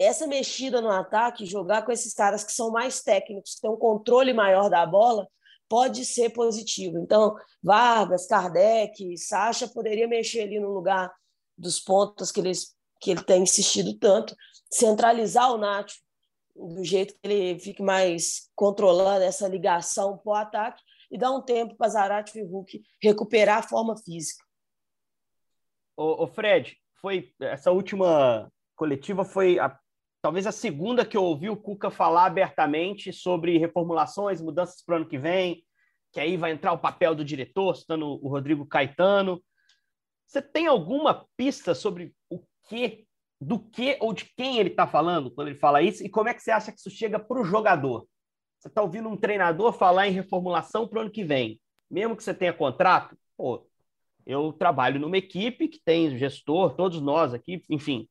[0.00, 3.76] essa mexida no ataque, jogar com esses caras que são mais técnicos, que têm um
[3.76, 5.28] controle maior da bola,
[5.68, 6.98] pode ser positivo.
[6.98, 11.14] Então, Vargas, Kardec, Sacha poderia mexer ali no lugar
[11.56, 14.34] dos pontos que, eles, que ele tem insistido tanto,
[14.70, 16.00] centralizar o Nacho
[16.54, 21.42] do jeito que ele fique mais controlando essa ligação para o ataque e dar um
[21.42, 24.44] tempo para Zarate e Hulk recuperar a forma física.
[25.96, 29.76] O, o Fred, foi essa última coletiva foi a,
[30.20, 34.96] talvez a segunda que eu ouvi o Cuca falar abertamente sobre reformulações, mudanças para o
[34.96, 35.64] ano que vem,
[36.12, 39.42] que aí vai entrar o papel do diretor, citando o Rodrigo Caetano.
[40.26, 43.05] Você tem alguma pista sobre o que,
[43.40, 46.04] do que ou de quem ele está falando quando ele fala isso?
[46.04, 48.06] E como é que você acha que isso chega para o jogador?
[48.58, 52.24] Você está ouvindo um treinador falar em reformulação para o ano que vem, mesmo que
[52.24, 53.16] você tenha contrato?
[53.36, 53.66] Pô,
[54.26, 58.08] eu trabalho numa equipe que tem gestor, todos nós aqui, enfim.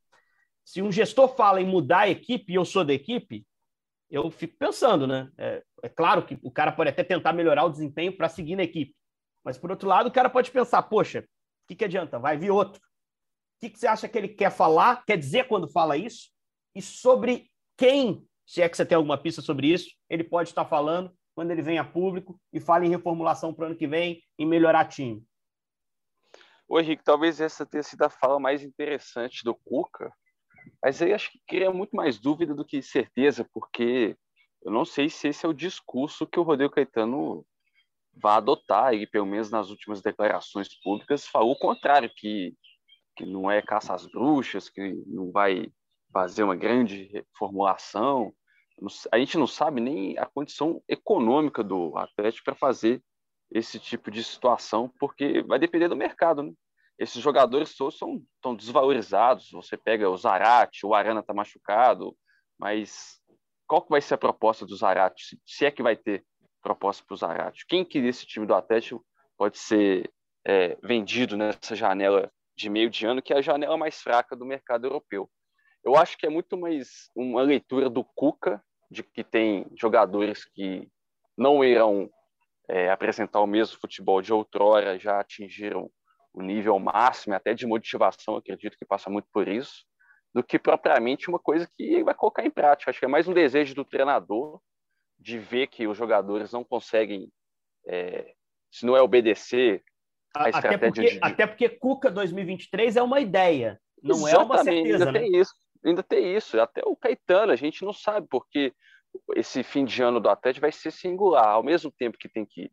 [0.64, 3.46] Se um gestor fala em mudar a equipe e eu sou da equipe,
[4.10, 5.30] eu fico pensando, né?
[5.38, 8.64] É, é claro que o cara pode até tentar melhorar o desempenho para seguir na
[8.64, 8.96] equipe.
[9.44, 12.18] Mas, por outro lado, o cara pode pensar, poxa, o que, que adianta?
[12.18, 12.82] Vai vir outro.
[13.66, 16.30] Que, que você acha que ele quer falar, quer dizer quando fala isso?
[16.76, 20.66] E sobre quem, se é que você tem alguma pista sobre isso, ele pode estar
[20.66, 24.22] falando quando ele vem a público e fala em reformulação para o ano que vem,
[24.38, 25.26] em melhorar time.
[26.68, 30.14] Ô, Henrique, talvez essa tenha sido a fala mais interessante do Cuca,
[30.82, 34.16] mas aí acho que cria muito mais dúvida do que certeza, porque
[34.64, 37.44] eu não sei se esse é o discurso que o Rodrigo Caetano
[38.14, 42.54] vai adotar, e pelo menos nas últimas declarações públicas falou o contrário, que,
[43.16, 45.72] que não é caça às bruxas, que não vai
[46.12, 48.34] fazer uma grande reformulação.
[49.12, 53.02] A gente não sabe nem a condição econômica do Atlético para fazer
[53.52, 56.52] esse tipo de situação, porque vai depender do mercado, né?
[56.98, 59.52] Esses jogadores todos são tão desvalorizados.
[59.52, 62.16] Você pega o Zarate, o Arana está machucado,
[62.58, 63.20] mas
[63.68, 65.38] qual que vai ser a proposta do Zarate?
[65.46, 66.26] Se é que vai ter
[66.62, 67.66] proposta para o Zarate?
[67.68, 69.06] Quem que desse time do Atlético
[69.38, 70.10] pode ser
[70.46, 74.46] é, vendido nessa janela de meio de ano, que é a janela mais fraca do
[74.46, 75.30] mercado europeu?
[75.84, 80.90] Eu acho que é muito mais uma leitura do Cuca, de que tem jogadores que
[81.38, 82.10] não irão
[82.68, 85.92] é, apresentar o mesmo futebol de outrora, já atingiram
[86.34, 89.86] o nível máximo, até de motivação, acredito que passa muito por isso,
[90.34, 92.92] do que propriamente uma coisa que ele vai colocar em prática.
[92.92, 94.60] Acho que é mais um desejo do treinador
[95.18, 97.32] de ver que os jogadores não conseguem,
[97.88, 98.34] é,
[98.70, 99.84] se não é obedecer
[100.36, 101.20] a até porque, de...
[101.22, 105.06] Até porque Cuca 2023 é uma ideia, não Exatamente, é uma certeza.
[105.06, 105.20] Ainda né?
[105.20, 106.60] tem isso, ainda tem isso.
[106.60, 108.74] Até o Caetano, a gente não sabe, porque
[109.36, 111.48] esse fim de ano do Atlético vai ser singular.
[111.48, 112.72] Ao mesmo tempo que tem que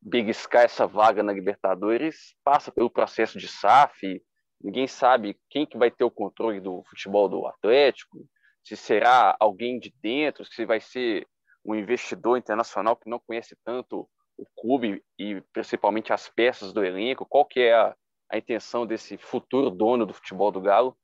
[0.00, 4.22] beliscar essa vaga na Libertadores, passa pelo processo de SAF,
[4.62, 8.26] ninguém sabe quem que vai ter o controle do futebol do Atlético,
[8.62, 11.26] se será alguém de dentro, se vai ser
[11.64, 17.26] um investidor internacional que não conhece tanto o clube e principalmente as peças do elenco,
[17.26, 17.96] qual que é a,
[18.30, 20.96] a intenção desse futuro dono do futebol do Galo,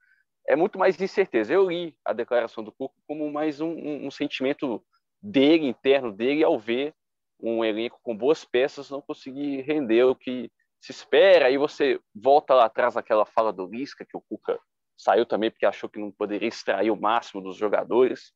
[0.46, 1.52] é muito mais incerteza.
[1.52, 4.84] Eu li a declaração do Cuco como mais um, um, um sentimento
[5.22, 6.94] dele, interno dele, ao ver
[7.40, 11.46] um elenco com boas peças não conseguir render o que se espera.
[11.46, 14.58] Aí você volta lá atrás naquela fala do Lisca, que o Cuca
[14.96, 18.32] saiu também porque achou que não poderia extrair o máximo dos jogadores.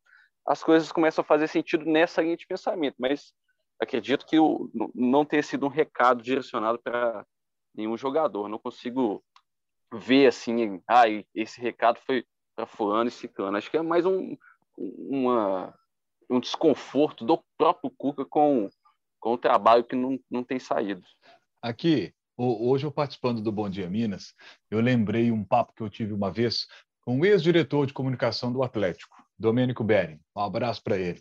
[0.46, 3.32] As coisas começam a fazer sentido nessa linha de pensamento, mas
[3.80, 7.26] acredito que o, não tenha sido um recado direcionado para
[7.74, 8.48] nenhum jogador.
[8.48, 9.22] Não consigo
[9.92, 13.56] ver assim, ah, esse recado foi para fulano e ciclano.
[13.56, 14.36] Acho que é mais um,
[14.76, 15.74] uma,
[16.28, 18.68] um desconforto do próprio Cuca com
[19.26, 21.02] com um trabalho que não, não tem saído.
[21.60, 24.32] Aqui, hoje eu participando do Bom Dia Minas,
[24.70, 26.68] eu lembrei um papo que eu tive uma vez
[27.00, 30.20] com o ex-diretor de comunicação do Atlético, Domênico Bering.
[30.36, 31.20] Um abraço para ele.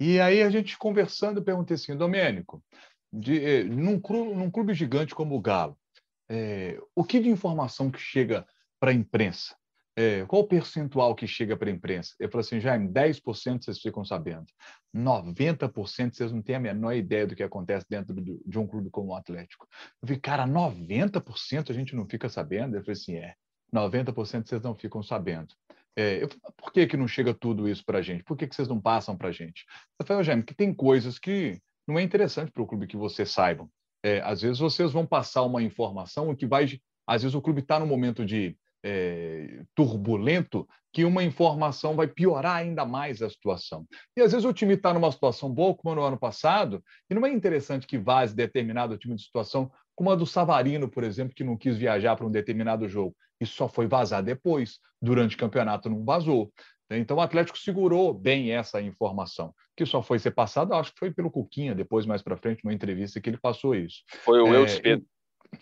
[0.00, 2.64] E aí a gente conversando, perguntei assim, Domênico,
[3.12, 5.78] de, eh, num, clube, num clube gigante como o Galo,
[6.26, 8.46] é, o que de informação que chega
[8.80, 9.54] para a imprensa?
[9.96, 12.14] É, qual o percentual que chega para a imprensa?
[12.18, 14.46] Eu falei assim, Jaime, 10% vocês ficam sabendo.
[14.94, 19.10] 90% vocês não têm a menor ideia do que acontece dentro de um clube como
[19.10, 19.68] o Atlético.
[20.00, 22.76] Eu falei, cara, 90% a gente não fica sabendo?
[22.76, 23.34] Eu falei assim, é,
[23.74, 25.54] 90% vocês não ficam sabendo.
[26.00, 28.24] É, por que, que não chega tudo isso para a gente?
[28.24, 29.66] Por que, que vocês não passam para a gente?
[29.98, 33.30] Eu falei, Jaime, que tem coisas que não é interessante para o clube que vocês
[33.30, 33.68] saibam.
[34.02, 36.80] É, às vezes vocês vão passar uma informação que vai...
[37.06, 42.56] Às vezes o clube está no momento de é, turbulento que uma informação vai piorar
[42.56, 43.86] ainda mais a situação.
[44.16, 47.26] E às vezes o time está numa situação boa, como no ano passado, e não
[47.26, 51.44] é interessante que vaze determinado time de situação, como a do Savarino, por exemplo, que
[51.44, 53.14] não quis viajar para um determinado jogo.
[53.38, 56.50] Isso só foi vazar depois, durante o campeonato não vazou.
[56.90, 61.10] Então o Atlético segurou bem essa informação, que só foi ser passada, acho que foi
[61.10, 64.02] pelo Cuquinha, depois mais para frente, uma entrevista que ele passou isso.
[64.24, 65.06] Foi o é, Eudes, Pedro.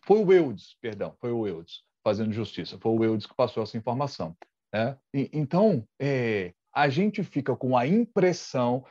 [0.05, 2.79] Foi o Eudes, perdão, foi o Eudes fazendo justiça.
[2.79, 4.37] Foi o Eudes que passou essa informação.
[4.72, 4.96] Né?
[5.12, 8.85] E, então, é, a gente fica com a impressão,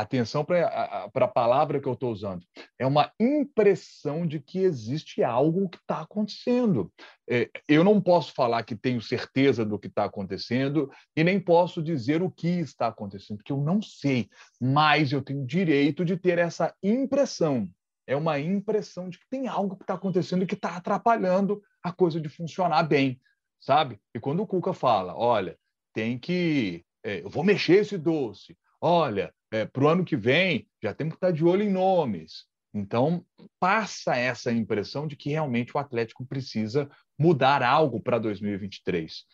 [0.00, 2.44] atenção para a palavra que eu estou usando,
[2.78, 6.92] é uma impressão de que existe algo que está acontecendo.
[7.28, 11.82] É, eu não posso falar que tenho certeza do que está acontecendo e nem posso
[11.82, 14.28] dizer o que está acontecendo, porque eu não sei,
[14.60, 17.68] mas eu tenho direito de ter essa impressão.
[18.06, 21.90] É uma impressão de que tem algo que está acontecendo e que está atrapalhando a
[21.90, 23.20] coisa de funcionar bem,
[23.58, 23.98] sabe?
[24.14, 25.58] E quando o Cuca fala, olha,
[25.92, 26.84] tem que.
[27.02, 28.56] É, eu vou mexer esse doce.
[28.80, 31.70] Olha, é, para o ano que vem já temos que estar tá de olho em
[31.70, 32.46] nomes.
[32.74, 33.24] Então,
[33.58, 39.24] passa essa impressão de que realmente o Atlético precisa mudar algo para 2023.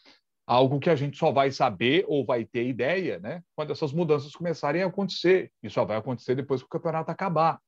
[0.47, 4.33] Algo que a gente só vai saber ou vai ter ideia né, quando essas mudanças
[4.33, 5.51] começarem a acontecer.
[5.63, 7.61] E só vai acontecer depois que o campeonato acabar.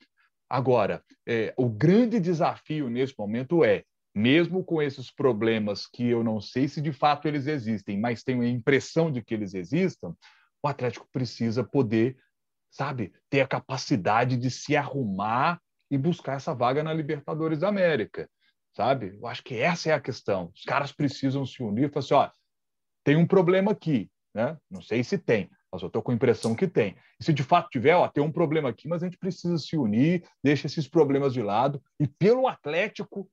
[0.48, 3.82] Agora, é, o grande desafio nesse momento é
[4.14, 8.42] mesmo com esses problemas que eu não sei se de fato eles existem, mas tenho
[8.42, 10.14] a impressão de que eles existam,
[10.62, 12.16] o Atlético precisa poder,
[12.74, 18.28] sabe, ter a capacidade de se arrumar e buscar essa vaga na Libertadores da América.
[18.76, 19.16] sabe?
[19.16, 20.50] Eu acho que essa é a questão.
[20.52, 22.30] Os caras precisam se unir e falar assim: ó,
[23.04, 24.58] tem um problema aqui, né?
[24.68, 26.96] Não sei se tem, mas eu estou com a impressão que tem.
[27.20, 29.76] E se de fato tiver, ó, tem um problema aqui, mas a gente precisa se
[29.76, 31.80] unir, deixa esses problemas de lado.
[32.00, 33.30] E pelo Atlético,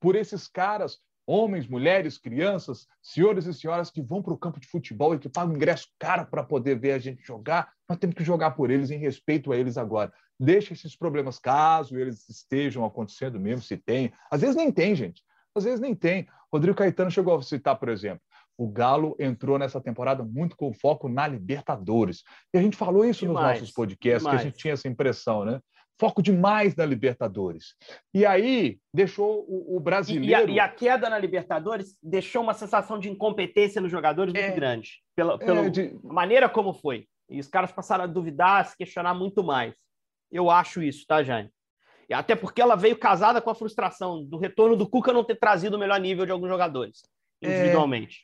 [0.00, 0.98] por esses caras,
[1.30, 5.28] homens, mulheres, crianças, senhores e senhoras que vão para o campo de futebol e que
[5.28, 8.90] pagam ingresso caro para poder ver a gente jogar, nós temos que jogar por eles
[8.90, 10.12] em respeito a eles agora.
[10.38, 14.12] Deixa esses problemas, caso eles estejam acontecendo mesmo, se tem.
[14.28, 15.22] Às vezes nem tem, gente.
[15.54, 16.26] Às vezes nem tem.
[16.52, 18.22] Rodrigo Caetano chegou a citar, por exemplo,
[18.58, 22.24] o Galo entrou nessa temporada muito com foco na Libertadores.
[22.52, 24.40] E a gente falou isso demais, nos nossos podcasts, demais.
[24.42, 25.60] que a gente tinha essa impressão, né?
[26.00, 27.74] Foco demais na Libertadores.
[28.14, 30.50] E aí deixou o, o brasileiro.
[30.50, 34.32] E, e, a, e, a, queda na Libertadores deixou uma sensação de incompetência nos jogadores
[34.32, 35.02] muito é, grande.
[35.14, 35.94] Pela, pela é de...
[36.02, 37.06] maneira como foi.
[37.28, 39.74] E os caras passaram a duvidar, a se questionar muito mais.
[40.32, 41.50] Eu acho isso, tá, Jane?
[42.08, 45.36] E até porque ela veio casada com a frustração do retorno do Cuca não ter
[45.36, 47.02] trazido o melhor nível de alguns jogadores,
[47.42, 47.46] é.
[47.46, 48.20] individualmente.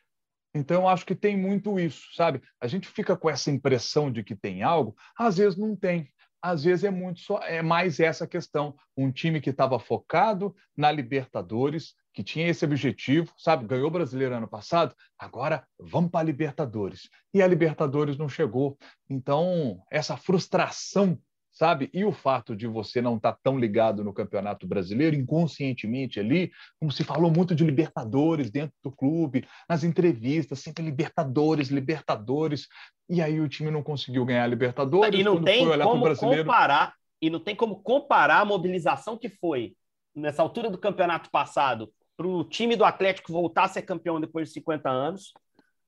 [0.55, 0.59] É...
[0.59, 2.41] Então, eu acho que tem muito isso, sabe?
[2.59, 6.09] A gente fica com essa impressão de que tem algo, às vezes não tem.
[6.47, 8.77] Às vezes é muito só, é mais essa questão.
[8.97, 13.67] Um time que estava focado na Libertadores, que tinha esse objetivo, sabe?
[13.67, 17.11] Ganhou o brasileiro ano passado, agora vamos para a Libertadores.
[17.35, 18.79] E a Libertadores não chegou.
[19.11, 21.19] Então, essa frustração
[21.57, 21.89] sabe?
[21.93, 26.53] E o fato de você não estar tá tão ligado no Campeonato Brasileiro, inconscientemente ali,
[26.79, 32.69] como se falou muito de Libertadores dentro do clube, nas entrevistas, sempre Libertadores, Libertadores,
[33.09, 35.19] e aí o time não conseguiu ganhar a Libertadores.
[35.19, 36.45] E não tem como brasileiro...
[36.45, 39.75] comparar, e não tem como comparar a mobilização que foi
[40.15, 44.49] nessa altura do campeonato passado para o time do Atlético voltar a ser campeão depois
[44.49, 45.33] de 50 anos,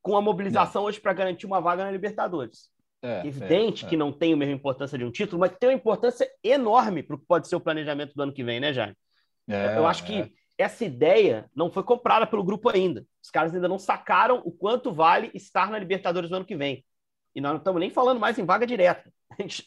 [0.01, 0.89] com a mobilização não.
[0.89, 2.71] hoje para garantir uma vaga na Libertadores.
[3.01, 3.99] É, Evidente é, que é.
[3.99, 7.19] não tem a mesma importância de um título, mas tem uma importância enorme para o
[7.19, 8.97] que pode ser o planejamento do ano que vem, né, Jaime?
[9.49, 10.31] É, Eu acho que é.
[10.59, 13.05] essa ideia não foi comprada pelo grupo ainda.
[13.23, 16.85] Os caras ainda não sacaram o quanto vale estar na Libertadores no ano que vem.
[17.35, 19.13] E nós não estamos nem falando mais em vaga direta.
[19.39, 19.65] A gente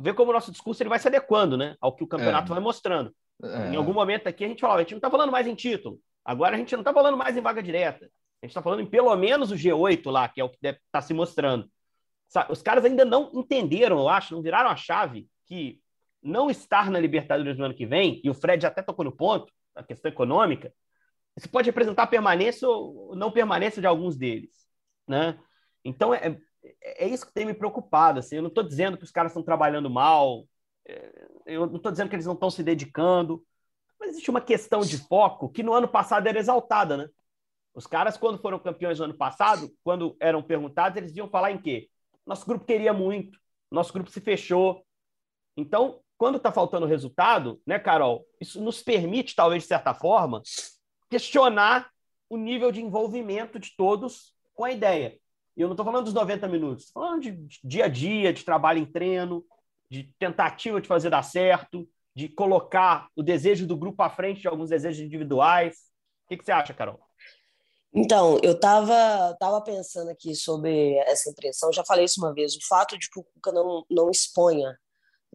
[0.00, 2.60] vê como o nosso discurso ele vai se adequando né, ao que o campeonato vai
[2.60, 3.14] mostrando.
[3.70, 6.00] Em algum momento aqui a gente falava, a gente não está falando mais em título.
[6.24, 8.06] Agora a gente não está falando mais em vaga direta.
[8.42, 10.78] A gente está falando em pelo menos o G8 lá, que é o que deve
[10.78, 11.68] estar tá se mostrando.
[12.48, 15.80] Os caras ainda não entenderam, eu acho, não viraram a chave que
[16.22, 19.52] não estar na Libertadores no ano que vem, e o Fred até tocou no ponto,
[19.74, 20.72] a questão econômica,
[21.36, 24.66] isso pode representar permanência ou não permanência de alguns deles,
[25.06, 25.38] né?
[25.84, 29.04] Então, é, é, é isso que tem me preocupado, assim, eu não estou dizendo que
[29.04, 30.44] os caras estão trabalhando mal,
[30.86, 33.44] é, eu não estou dizendo que eles não estão se dedicando,
[34.00, 37.08] mas existe uma questão de foco que no ano passado era exaltada, né?
[37.74, 41.58] Os caras, quando foram campeões no ano passado, quando eram perguntados, eles iam falar em
[41.58, 41.88] quê?
[42.26, 43.38] Nosso grupo queria muito,
[43.70, 44.84] nosso grupo se fechou.
[45.56, 50.42] Então, quando está faltando resultado, né, Carol, isso nos permite, talvez, de certa forma,
[51.08, 51.90] questionar
[52.28, 55.18] o nível de envolvimento de todos com a ideia.
[55.56, 58.44] E eu não estou falando dos 90 minutos, estou falando de dia a dia, de
[58.44, 59.44] trabalho em treino,
[59.88, 64.48] de tentativa de fazer dar certo, de colocar o desejo do grupo à frente de
[64.48, 65.76] alguns desejos individuais.
[66.24, 67.05] O que, que você acha, Carol?
[67.98, 72.66] Então, eu estava tava pensando aqui sobre essa impressão, já falei isso uma vez, o
[72.66, 74.78] fato de que o Cuca não, não exponha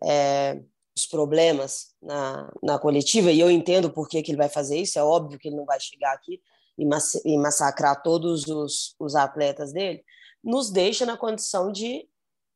[0.04, 0.62] é,
[0.96, 5.00] os problemas na, na coletiva, e eu entendo por que, que ele vai fazer isso,
[5.00, 6.40] é óbvio que ele não vai chegar aqui
[6.78, 10.04] e, mass e massacrar todos os, os atletas dele,
[10.44, 12.08] nos deixa na condição de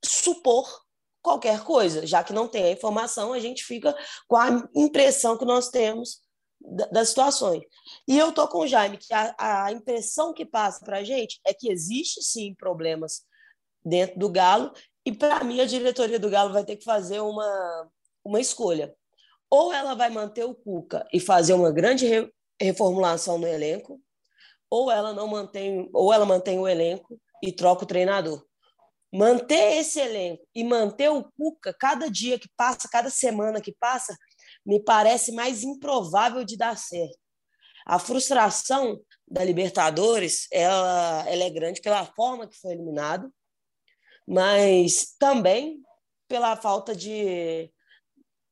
[0.03, 0.67] supor
[1.19, 5.45] qualquer coisa, já que não tem a informação, a gente fica com a impressão que
[5.45, 6.23] nós temos
[6.91, 7.63] das situações.
[8.07, 11.39] E eu tô com o Jaime, que a, a impressão que passa para a gente
[11.45, 13.23] é que existe sim problemas
[13.83, 14.73] dentro do Galo,
[15.05, 17.89] e para mim a diretoria do Galo vai ter que fazer uma,
[18.23, 18.95] uma escolha.
[19.49, 24.01] Ou ela vai manter o Cuca e fazer uma grande re, reformulação no elenco,
[24.69, 28.43] ou ela não mantém, ou ela mantém o elenco e troca o treinador.
[29.13, 34.17] Manter esse elenco e manter o Cuca cada dia que passa, cada semana que passa,
[34.65, 37.17] me parece mais improvável de dar certo.
[37.85, 43.31] A frustração da Libertadores ela, ela é grande pela forma que foi eliminado,
[44.27, 45.83] mas também
[46.27, 47.71] pela falta de,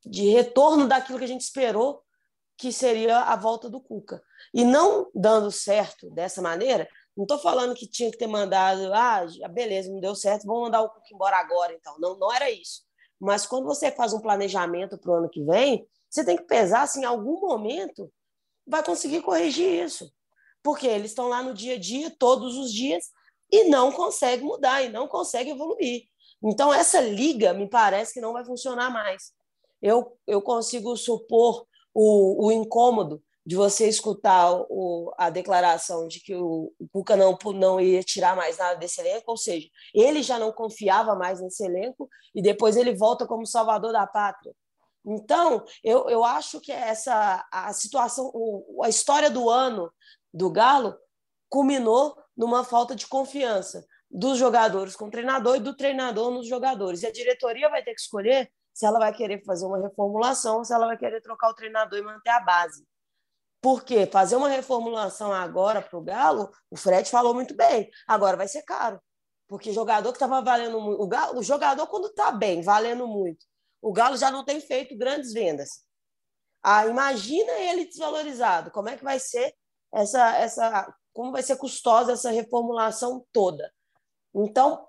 [0.05, 2.03] de retorno daquilo que a gente esperou
[2.55, 4.21] que seria a volta do Cuca.
[4.53, 6.87] E não dando certo dessa maneira,
[7.17, 10.81] não estou falando que tinha que ter mandado, ah, beleza, não deu certo, vamos mandar
[10.81, 11.95] o Cuca embora agora, então.
[11.99, 12.83] Não, não era isso.
[13.23, 16.85] Mas quando você faz um planejamento para o ano que vem, você tem que pesar
[16.87, 18.11] se em algum momento
[18.67, 20.11] vai conseguir corrigir isso.
[20.61, 23.05] Porque eles estão lá no dia a dia, todos os dias,
[23.49, 26.03] e não conseguem mudar, e não conseguem evoluir.
[26.43, 29.31] Então, essa liga me parece que não vai funcionar mais.
[29.81, 36.35] Eu, eu consigo supor o, o incômodo de você escutar o, a declaração de que
[36.35, 40.39] o, o Cuca não, não ia tirar mais nada desse elenco, ou seja, ele já
[40.39, 44.53] não confiava mais nesse elenco e depois ele volta como salvador da pátria.
[45.05, 49.91] Então, eu, eu acho que essa a situação, o, a história do ano
[50.33, 50.97] do Galo
[51.49, 57.03] culminou numa falta de confiança dos jogadores com o treinador e do treinador nos jogadores.
[57.03, 60.73] E a diretoria vai ter que escolher se ela vai querer fazer uma reformulação se
[60.73, 62.85] ela vai querer trocar o treinador e manter a base.
[63.63, 68.45] Porque fazer uma reformulação agora para o Galo, o Fred falou muito bem, agora vai
[68.45, 69.01] ser caro.
[69.47, 71.01] Porque jogador que estava valendo muito.
[71.01, 73.45] O, Galo, o jogador, quando está bem, valendo muito,
[73.81, 75.85] o Galo já não tem feito grandes vendas.
[76.61, 78.69] Ah, imagina ele desvalorizado.
[78.69, 79.55] Como é que vai ser
[79.93, 80.93] essa, essa.
[81.13, 83.73] Como vai ser custosa essa reformulação toda?
[84.35, 84.85] Então,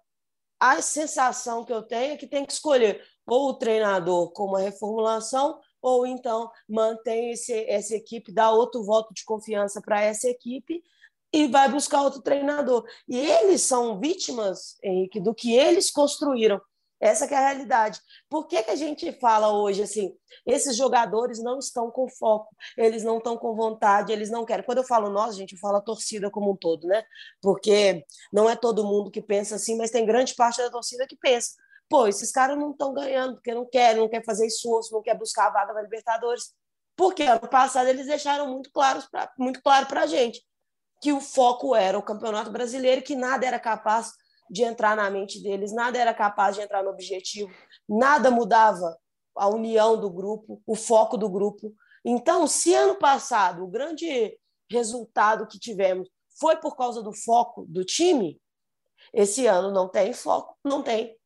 [0.59, 4.59] a sensação que eu tenho é que tem que escolher ou o treinador com uma
[4.59, 10.83] reformulação ou então mantém esse, essa equipe, dá outro voto de confiança para essa equipe
[11.31, 12.87] e vai buscar outro treinador.
[13.07, 16.59] E eles são vítimas, Henrique, do que eles construíram.
[16.99, 18.01] Essa é a realidade.
[18.31, 20.17] Por que, que a gente fala hoje assim?
[20.47, 24.65] Esses jogadores não estão com foco, eles não estão com vontade, eles não querem.
[24.65, 27.05] Quando eu falo nós, gente, eu falo a torcida como um todo, né?
[27.43, 31.17] Porque não é todo mundo que pensa assim, mas tem grande parte da torcida que
[31.17, 31.57] pensa
[31.95, 35.17] pô, esses caras não estão ganhando porque não querem, não quer fazer esforço, não quer
[35.17, 36.53] buscar a vaga na Libertadores.
[36.97, 40.45] Porque ano passado eles deixaram muito claro pra, muito claro para a gente
[41.01, 44.11] que o foco era o Campeonato Brasileiro, que nada era capaz
[44.51, 47.49] de entrar na mente deles, nada era capaz de entrar no objetivo,
[47.89, 48.99] nada mudava
[49.37, 51.73] a união do grupo, o foco do grupo.
[52.05, 54.37] Então, se ano passado o grande
[54.69, 56.09] resultado que tivemos
[56.41, 58.41] foi por causa do foco do time,
[59.13, 61.17] esse ano não tem foco, não tem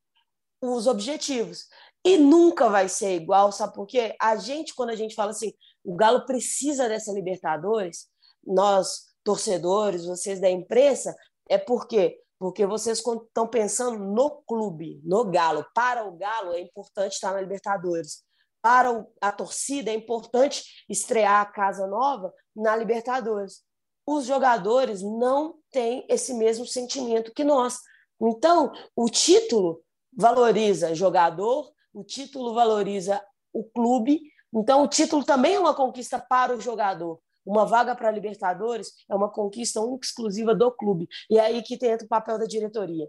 [0.60, 1.66] os objetivos.
[2.04, 4.14] E nunca vai ser igual, sabe por quê?
[4.20, 5.52] A gente, quando a gente fala assim,
[5.84, 8.06] o Galo precisa dessa Libertadores,
[8.46, 11.14] nós, torcedores, vocês da imprensa,
[11.48, 15.66] é porque porque vocês estão pensando no clube, no Galo.
[15.74, 18.22] Para o Galo é importante estar na Libertadores.
[18.62, 23.62] Para a torcida é importante estrear a casa nova na Libertadores.
[24.06, 27.78] Os jogadores não têm esse mesmo sentimento que nós.
[28.20, 29.82] Então, o título
[30.18, 34.20] valoriza jogador, o título valoriza o clube.
[34.52, 37.20] Então, o título também é uma conquista para o jogador.
[37.46, 41.08] Uma vaga para a Libertadores é uma conquista única exclusiva do clube.
[41.30, 43.08] E é aí que entra o papel da diretoria.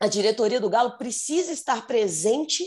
[0.00, 2.64] A diretoria do Galo precisa estar presente,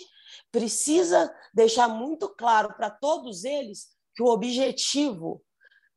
[0.51, 5.43] precisa deixar muito claro para todos eles que o objetivo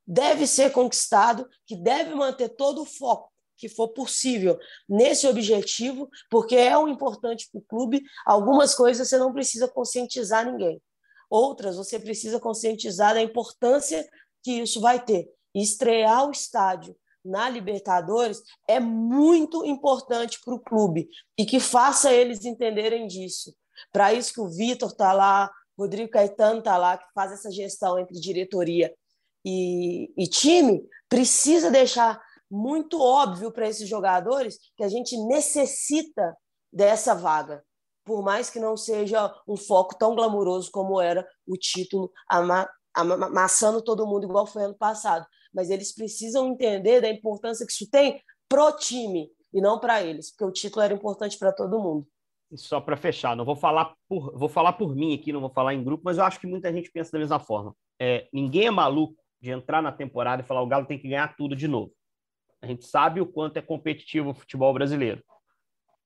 [0.06, 6.54] deve ser conquistado, que deve manter todo o foco que for possível nesse objetivo, porque
[6.54, 8.02] é um importante para o clube.
[8.24, 10.80] Algumas coisas você não precisa conscientizar ninguém.
[11.28, 14.08] Outras você precisa conscientizar da importância
[14.42, 15.28] que isso vai ter.
[15.54, 22.44] Estrear o estádio na Libertadores é muito importante para o clube e que faça eles
[22.44, 23.54] entenderem disso.
[23.92, 27.98] Para isso que o Vitor está lá, Rodrigo Caetano está lá, que faz essa gestão
[27.98, 28.94] entre diretoria
[29.44, 32.20] e, e time, precisa deixar
[32.50, 36.36] muito óbvio para esses jogadores que a gente necessita
[36.72, 37.62] dessa vaga,
[38.04, 43.80] por mais que não seja um foco tão glamuroso como era o título ama amassando
[43.82, 45.24] todo mundo igual foi ano passado.
[45.54, 50.30] Mas eles precisam entender da importância que isso tem pro time e não para eles,
[50.30, 52.06] porque o título era importante para todo mundo.
[52.50, 55.50] E só para fechar, não vou falar por vou falar por mim aqui, não vou
[55.50, 57.74] falar em grupo, mas eu acho que muita gente pensa da mesma forma.
[58.00, 61.36] É, ninguém é maluco de entrar na temporada e falar o Galo tem que ganhar
[61.36, 61.92] tudo de novo.
[62.60, 65.22] A gente sabe o quanto é competitivo o futebol brasileiro.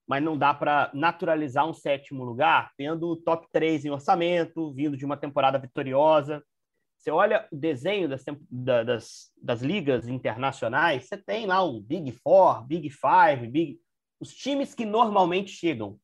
[0.07, 4.97] Mas não dá para naturalizar um sétimo lugar tendo o top 3 em orçamento, vindo
[4.97, 6.43] de uma temporada vitoriosa.
[6.97, 12.65] Você olha o desenho das, das, das ligas internacionais, você tem lá o Big Four,
[12.65, 13.81] Big Five, Big...
[14.21, 15.99] os times que normalmente chegam.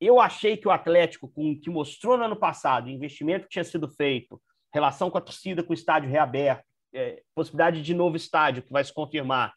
[0.00, 3.52] Eu achei que o Atlético, com o que mostrou no ano passado, o investimento que
[3.52, 4.40] tinha sido feito,
[4.72, 6.64] relação com a torcida, com o estádio reaberto,
[6.94, 9.54] é, possibilidade de novo estádio, que vai se confirmar.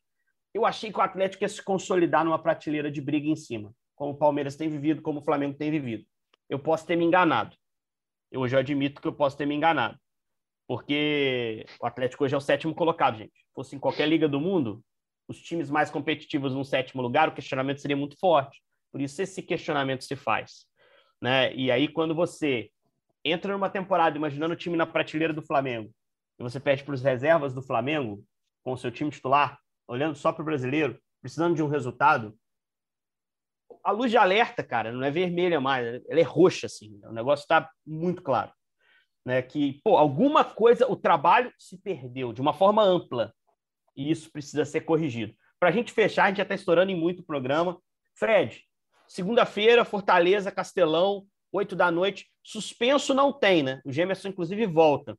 [0.53, 4.11] Eu achei que o Atlético ia se consolidar numa prateleira de briga em cima, como
[4.11, 6.05] o Palmeiras tem vivido, como o Flamengo tem vivido.
[6.49, 7.55] Eu posso ter me enganado.
[8.31, 9.97] Eu hoje admito que eu posso ter me enganado.
[10.67, 13.33] Porque o Atlético hoje é o sétimo colocado, gente.
[13.33, 14.83] Se fosse em qualquer liga do mundo,
[15.27, 18.61] os times mais competitivos no sétimo lugar, o questionamento seria muito forte.
[18.91, 20.65] Por isso esse questionamento se faz.
[21.21, 21.53] Né?
[21.55, 22.69] E aí, quando você
[23.23, 25.91] entra numa temporada imaginando o time na prateleira do Flamengo,
[26.39, 28.23] e você pede para os reservas do Flamengo,
[28.63, 29.59] com o seu time titular,
[29.89, 32.37] olhando só para o brasileiro, precisando de um resultado,
[33.83, 36.99] a luz de alerta, cara, não é vermelha mais, ela é roxa, assim.
[37.03, 38.51] O negócio está muito claro.
[39.25, 39.41] né?
[39.41, 43.33] Que, pô, alguma coisa, o trabalho se perdeu de uma forma ampla.
[43.95, 45.33] E isso precisa ser corrigido.
[45.59, 47.81] Para a gente fechar, a gente já está estourando em muito programa.
[48.15, 48.63] Fred,
[49.07, 52.29] segunda-feira, Fortaleza, Castelão, 8 da noite.
[52.43, 53.81] Suspenso não tem, né?
[53.83, 55.17] O Gemerson, inclusive, volta.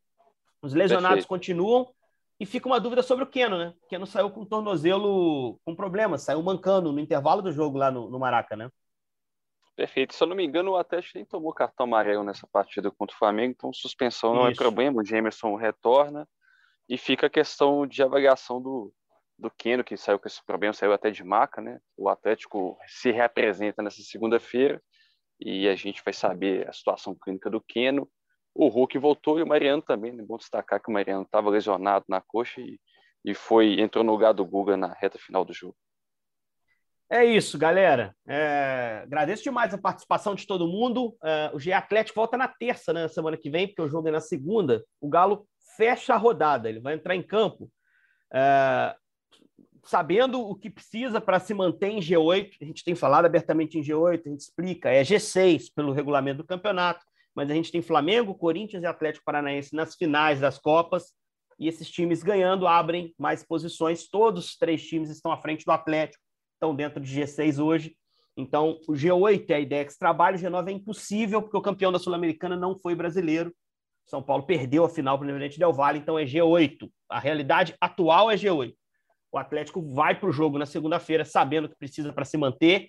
[0.63, 1.29] Os lesionados Perfeito.
[1.29, 1.93] continuam.
[2.41, 3.75] E fica uma dúvida sobre o Keno, né?
[3.83, 7.91] O Keno saiu com o tornozelo com problemas, saiu mancando no intervalo do jogo lá
[7.91, 8.71] no, no Maraca, né?
[9.77, 10.15] Perfeito.
[10.15, 13.19] Se eu não me engano, o Atlético nem tomou cartão amarelo nessa partida contra o
[13.19, 14.61] Flamengo, então suspensão não é Isso.
[14.61, 15.01] é problema.
[15.01, 16.27] O Jamerson retorna
[16.89, 18.93] e fica a questão de avaliação do,
[19.39, 21.79] do Keno, que saiu com esse problema, saiu até de maca, né?
[21.97, 24.83] O Atlético se reapresenta nessa segunda-feira
[25.39, 28.11] e a gente vai saber a situação clínica do Keno.
[28.55, 30.23] O Hulk voltou e o Mariano também, né?
[30.23, 32.79] Bom destacar que o Mariano estava lesionado na coxa e,
[33.25, 35.77] e foi entrou no lugar do Guga na reta final do jogo.
[37.13, 38.15] É isso, galera.
[38.27, 41.17] É, agradeço demais a participação de todo mundo.
[41.25, 44.13] É, o GE Atlético volta na terça, né, semana que vem, porque o jogo é
[44.13, 44.85] na segunda.
[45.01, 45.45] O Galo
[45.77, 47.69] fecha a rodada, ele vai entrar em campo.
[48.33, 48.95] É,
[49.83, 53.83] sabendo o que precisa para se manter em G8, a gente tem falado abertamente em
[53.83, 57.05] G8, a gente explica, é G6 pelo regulamento do campeonato,
[57.35, 61.13] mas a gente tem Flamengo, Corinthians e Atlético Paranaense nas finais das Copas,
[61.59, 64.09] e esses times ganhando abrem mais posições.
[64.09, 66.23] Todos os três times estão à frente do Atlético
[66.61, 67.97] estão dentro de G6 hoje.
[68.37, 71.63] Então, o G8 é a ideia que se trabalha, o G9 é impossível, porque o
[71.63, 73.53] campeão da Sul-Americana não foi brasileiro.
[74.07, 76.91] São Paulo perdeu a final para o Independente Del Valle, então é G8.
[77.09, 78.75] A realidade atual é G8.
[79.33, 82.89] O Atlético vai para o jogo na segunda-feira, sabendo que precisa para se manter.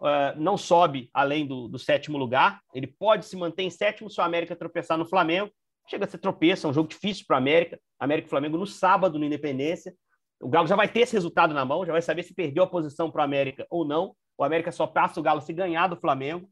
[0.00, 2.60] Uh, não sobe além do, do, sétimo lugar.
[2.74, 5.50] Ele pode se manter em sétimo se o América tropeçar no Flamengo.
[5.88, 7.78] Chega a ser tropeça, é um jogo difícil para o América.
[7.98, 9.94] América e Flamengo no sábado, no Independência.
[10.40, 12.66] O Galo já vai ter esse resultado na mão, já vai saber se perdeu a
[12.66, 14.14] posição para o América ou não.
[14.38, 16.48] O América só passa o Galo se ganhar do Flamengo.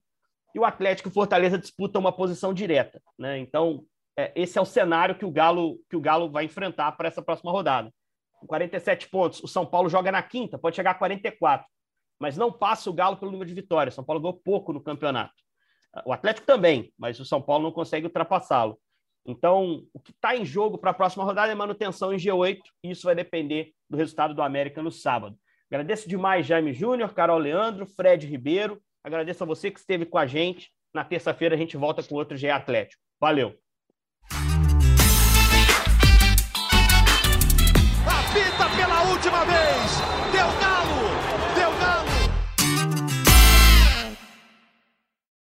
[0.54, 3.00] E o Atlético e Fortaleza disputam uma posição direta.
[3.18, 3.38] Né?
[3.38, 3.84] Então,
[4.18, 7.22] é, esse é o cenário que o Galo, que o Galo vai enfrentar para essa
[7.22, 7.90] próxima rodada.
[8.40, 11.66] Com 47 pontos, o São Paulo joga na quinta, pode chegar a 44,
[12.18, 13.94] mas não passa o Galo pelo número de vitórias.
[13.94, 15.34] São Paulo ganhou pouco no campeonato.
[16.04, 18.78] O Atlético também, mas o São Paulo não consegue ultrapassá-lo.
[19.26, 22.90] Então, o que está em jogo para a próxima rodada é manutenção em G8, e
[22.90, 25.36] isso vai depender do resultado do América no sábado.
[25.70, 28.80] Agradeço demais, Jaime Júnior, Carol Leandro, Fred Ribeiro.
[29.04, 30.70] Agradeço a você que esteve com a gente.
[30.94, 33.02] Na terça-feira a gente volta com outro GE Atlético.
[33.20, 33.54] Valeu!
[38.06, 40.17] Apita pela última vez!